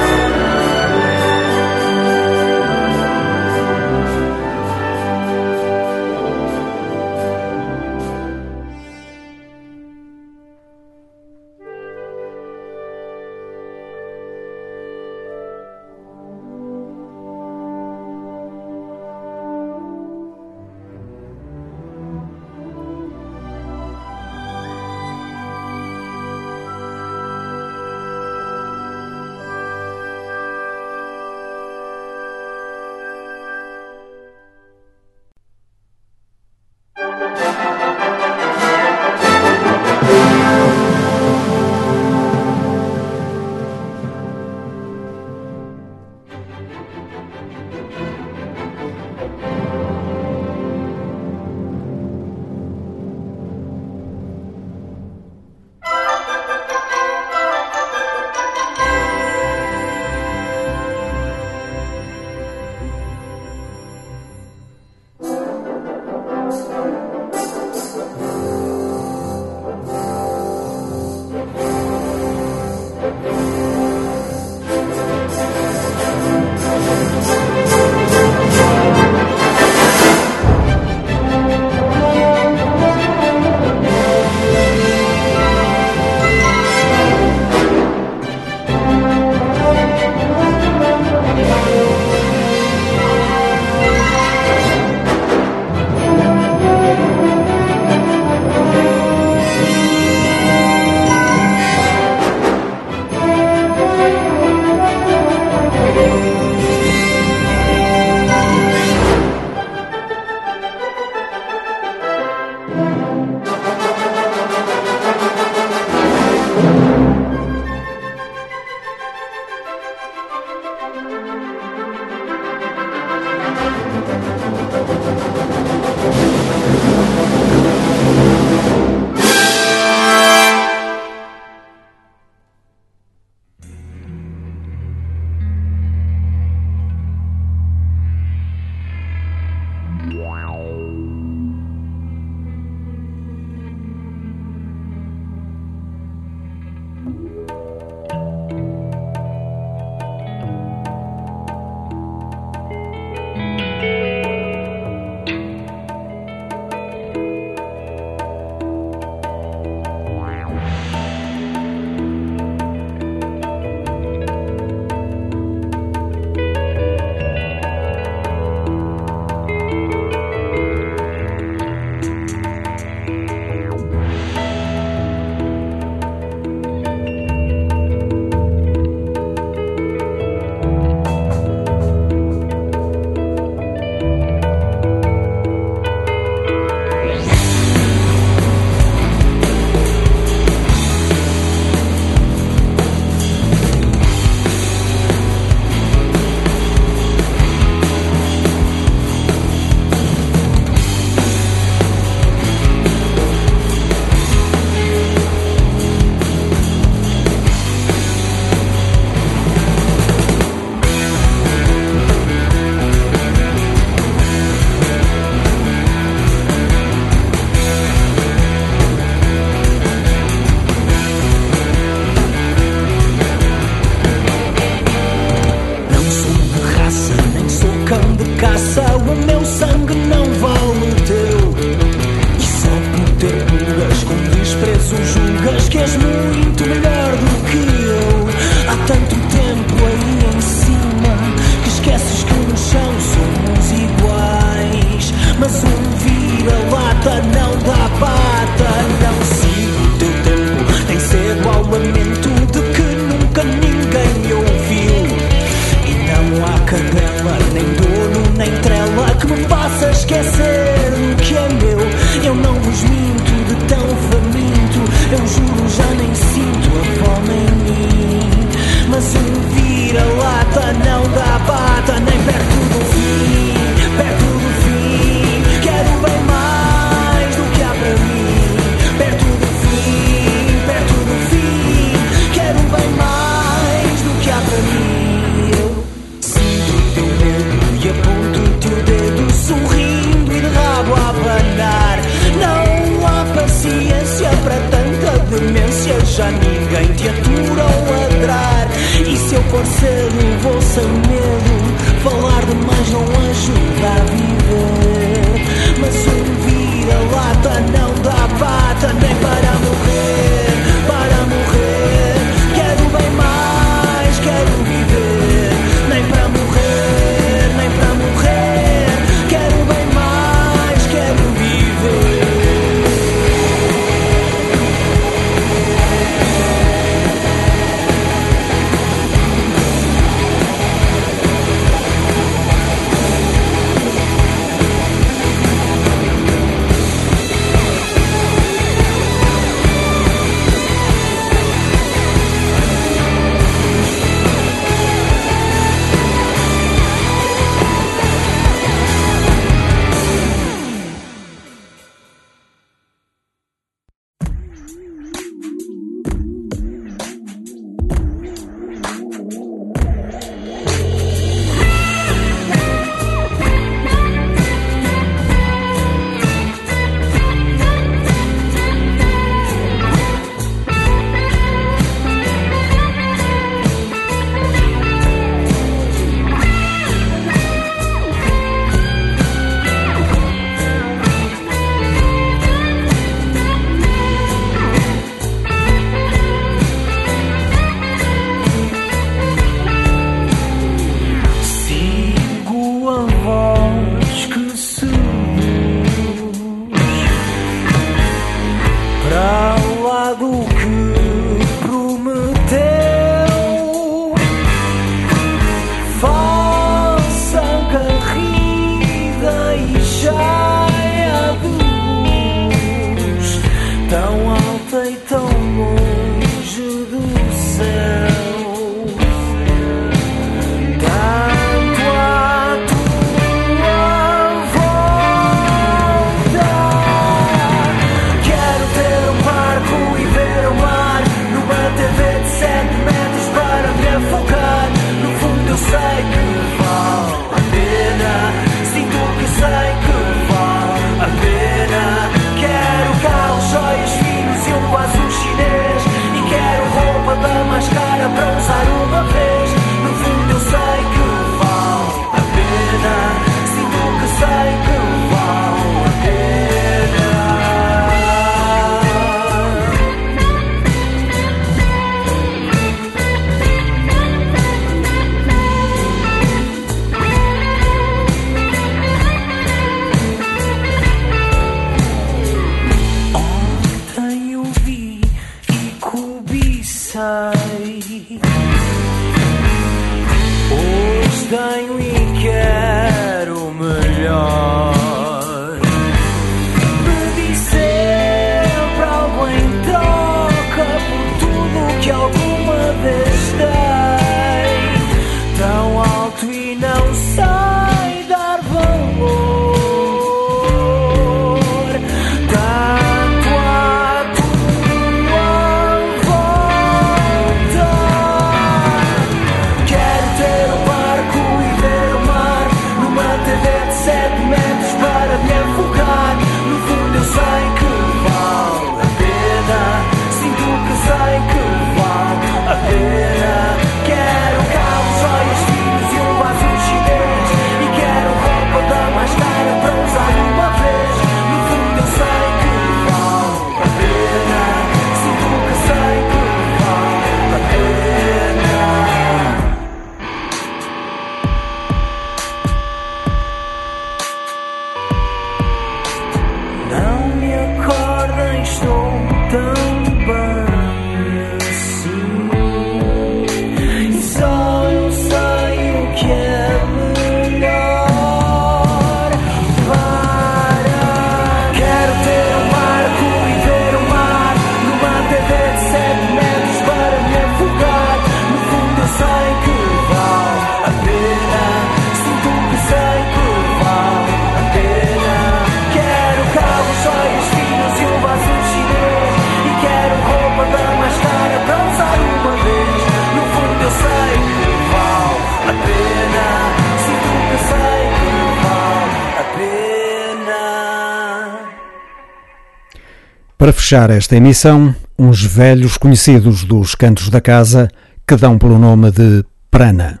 Para 593.46 593.52
fechar 593.52 593.90
esta 593.90 594.16
emissão, 594.16 594.74
uns 594.98 595.22
velhos 595.22 595.76
conhecidos 595.76 596.42
dos 596.42 596.74
cantos 596.74 597.08
da 597.10 597.20
casa 597.20 597.70
que 598.04 598.16
dão 598.16 598.36
pelo 598.36 598.58
nome 598.58 598.90
de 598.90 599.24
Prana. 599.48 600.00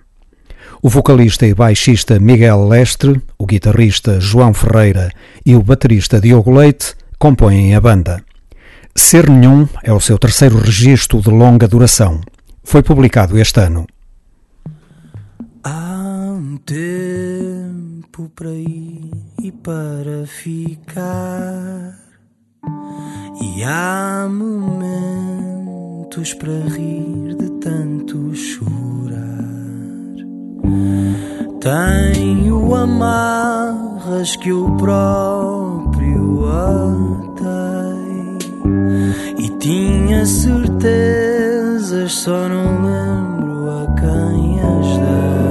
O 0.82 0.88
vocalista 0.88 1.46
e 1.46 1.54
baixista 1.54 2.18
Miguel 2.18 2.66
Lestre, 2.66 3.22
o 3.38 3.46
guitarrista 3.46 4.18
João 4.18 4.52
Ferreira 4.52 5.12
e 5.46 5.54
o 5.54 5.62
baterista 5.62 6.20
Diogo 6.20 6.50
Leite 6.50 6.96
compõem 7.20 7.72
a 7.76 7.80
banda. 7.80 8.20
Ser 8.96 9.30
Nenhum 9.30 9.68
é 9.84 9.92
o 9.92 10.00
seu 10.00 10.18
terceiro 10.18 10.58
registro 10.58 11.20
de 11.20 11.30
longa 11.30 11.68
duração. 11.68 12.20
Foi 12.64 12.82
publicado 12.82 13.38
este 13.38 13.60
ano. 13.60 13.86
Há 15.62 16.34
um 16.36 16.56
tempo 16.56 18.28
para 18.34 18.50
ir 18.50 19.12
e 19.40 19.52
para 19.52 20.26
ficar, 20.26 22.05
e 23.40 23.62
há 23.64 24.28
momentos 24.30 25.66
para 26.34 26.52
rir 26.52 27.34
de 27.36 27.50
tanto 27.60 28.34
chorar. 28.34 29.16
Tenho 31.60 32.74
amarras 32.74 34.36
que 34.36 34.50
eu 34.50 34.70
próprio 34.76 36.46
atei 36.48 37.56
e 39.38 39.50
tinha 39.58 40.24
certezas, 40.24 42.12
só 42.12 42.48
não 42.48 42.82
lembro 42.82 43.70
a 43.70 43.86
quem 43.94 44.60
as 44.60 44.98
dei. 44.98 45.45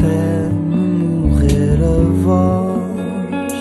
Até 0.00 0.48
me 0.48 1.04
morrer 1.28 1.78
a 1.84 2.00
voz 2.22 3.52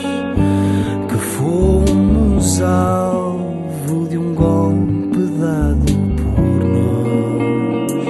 que 1.10 1.18
fomos 1.18 2.62
alvo 2.62 4.08
de 4.10 4.18
um 4.18 4.34
golpe 4.34 5.20
dado 5.38 5.94
por 6.16 6.64
nós. 6.76 8.04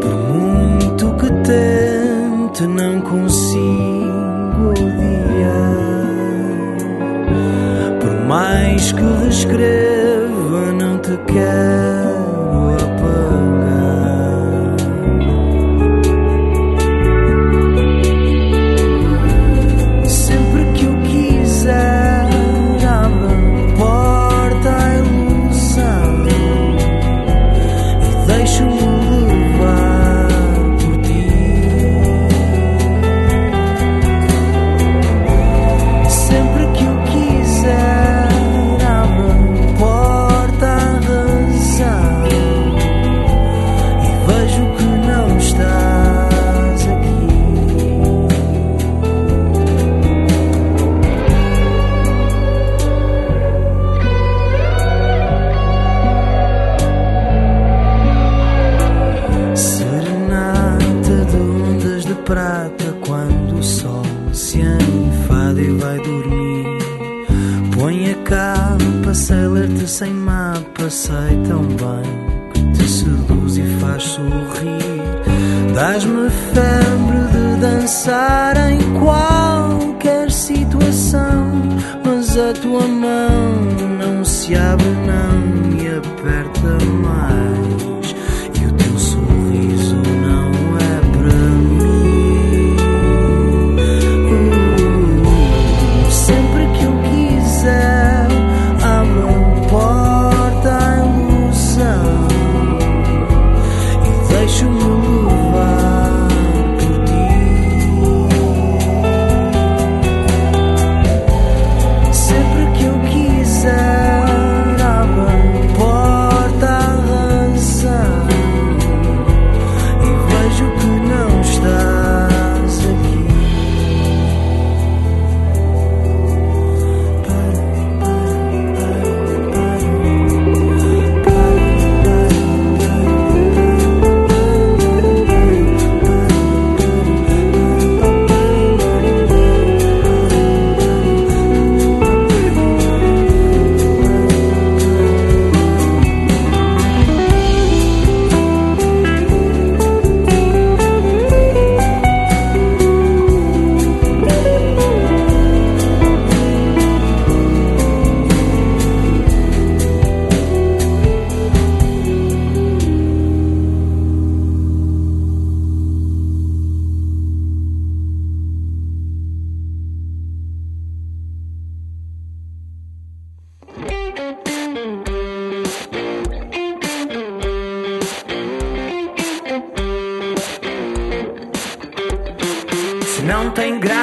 Por 0.00 0.14
muito 0.34 1.04
que 1.14 1.30
tente, 1.44 2.66
não 2.66 3.00
consigo 3.00 4.70
odiar. 4.70 5.70
Por 8.00 8.26
mais 8.26 8.90
que 8.92 9.02
descreva, 9.28 10.72
não 10.72 10.98
te 10.98 11.16
quero 11.32 11.89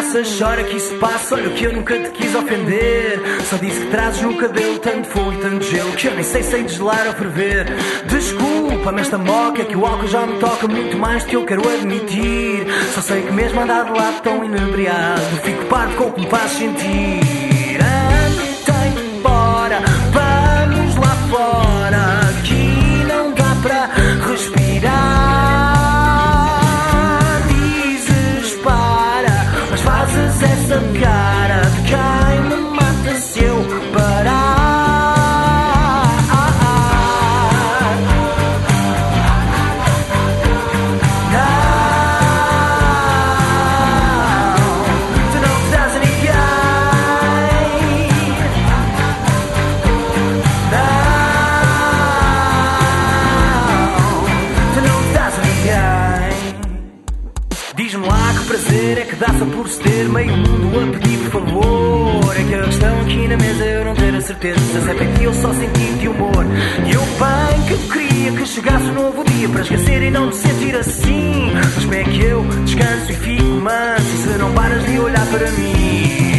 graça, 0.08 0.24
chora 0.38 0.64
que 0.64 0.78
isso 0.78 0.96
passa. 0.96 1.36
Olha 1.36 1.50
que 1.50 1.66
eu 1.66 1.74
nunca 1.74 2.00
te 2.00 2.10
quis 2.12 2.34
ofender. 2.34 3.20
Só 3.50 3.58
disse 3.58 3.82
que 3.82 3.88
trazes 3.88 4.22
no 4.22 4.38
cabelo 4.38 4.80
tanto 4.80 5.08
fogo 5.08 5.34
e 5.34 5.38
tanto 5.38 5.66
gelo 5.66 5.92
que 5.92 6.08
eu 6.08 6.16
nem 6.16 6.24
sei 6.24 6.44
se 6.44 6.56
hei 6.56 6.64
de 6.64 6.74
gelar 6.74 7.08
ou 7.08 7.14
ferver. 7.14 7.66
Desculpa-me 8.06 9.02
esta 9.02 9.18
moca, 9.18 9.66
que 9.66 9.76
o 9.76 9.86
álcool 9.86 10.08
já 10.08 10.26
me 10.26 10.40
toca 10.40 10.68
muito 10.68 10.98
mais 10.98 11.24
do 11.24 11.30
que 11.30 11.36
eu 11.36 11.46
quero 11.46 11.68
admitir. 11.68 12.66
Só 12.94 13.02
sei 13.02 13.24
que 13.24 13.32
mesmo 13.32 13.60
andar 13.60 13.86
de 13.86 13.92
lado 13.92 14.22
tão 14.22 14.44
inebriado, 14.44 15.22
fico 15.44 15.66
parvo 15.66 15.96
com 15.96 16.04
o 16.06 16.14
que 16.14 16.22
me 16.22 16.28
faz 16.28 16.52
sentir. 16.52 17.57
A 64.78 64.82
certeza 64.82 64.82
se 64.82 64.90
acerta 64.91 65.04
aqui 65.04 65.24
eu 65.24 65.34
só 65.34 65.54
senti 65.54 65.94
de 65.99 66.08
humor. 66.08 66.45
E 66.86 66.94
eu 66.94 67.02
bem 67.02 67.64
que 67.68 67.74
eu 67.74 67.80
queria 67.90 68.32
que 68.32 68.45
chegasse 68.45 68.86
um 68.86 68.94
novo 68.94 69.24
dia 69.24 69.49
para 69.49 69.62
esquecer 69.62 70.02
e 70.04 70.12
não 70.12 70.30
te 70.30 70.38
sentir 70.38 70.76
assim. 70.76 71.52
Mas 71.54 71.84
como 71.84 71.94
é 71.94 72.04
que 72.04 72.22
eu 72.22 72.45
descanso 72.64 73.12
e 73.12 73.16
fico 73.16 73.44
manso 73.44 74.18
se 74.18 74.38
não 74.38 74.52
paras 74.54 74.86
de 74.86 74.99
olhar 74.99 75.26
para 75.28 75.52
mim? 75.52 76.36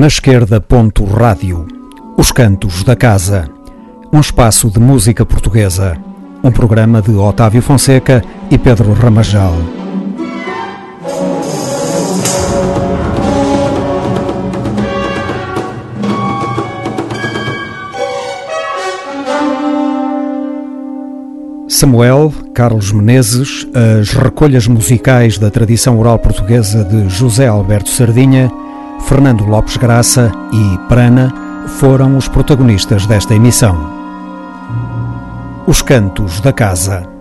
Na 0.00 0.06
esquerda, 0.06 0.62
ponto 0.62 1.04
rádio. 1.04 1.66
Os 2.16 2.32
Cantos 2.32 2.82
da 2.82 2.96
Casa. 2.96 3.50
Um 4.10 4.18
espaço 4.18 4.70
de 4.70 4.80
música 4.80 5.26
portuguesa. 5.26 5.94
Um 6.42 6.50
programa 6.50 7.02
de 7.02 7.10
Otávio 7.10 7.60
Fonseca 7.60 8.24
e 8.50 8.56
Pedro 8.56 8.94
Ramajal. 8.94 9.54
Samuel, 21.68 22.32
Carlos 22.54 22.90
Menezes, 22.90 23.66
as 23.74 24.14
recolhas 24.14 24.66
musicais 24.66 25.36
da 25.36 25.50
tradição 25.50 25.98
oral 25.98 26.18
portuguesa 26.18 26.84
de 26.84 27.06
José 27.10 27.48
Alberto 27.48 27.90
Sardinha, 27.90 28.50
Fernando 29.10 29.44
Lopes 29.44 29.76
Graça 29.76 30.30
e 30.52 30.78
Prana 30.86 31.34
foram 31.80 32.16
os 32.16 32.28
protagonistas 32.28 33.06
desta 33.06 33.34
emissão. 33.34 33.76
Os 35.66 35.82
Cantos 35.82 36.40
da 36.40 36.52
Casa. 36.52 37.19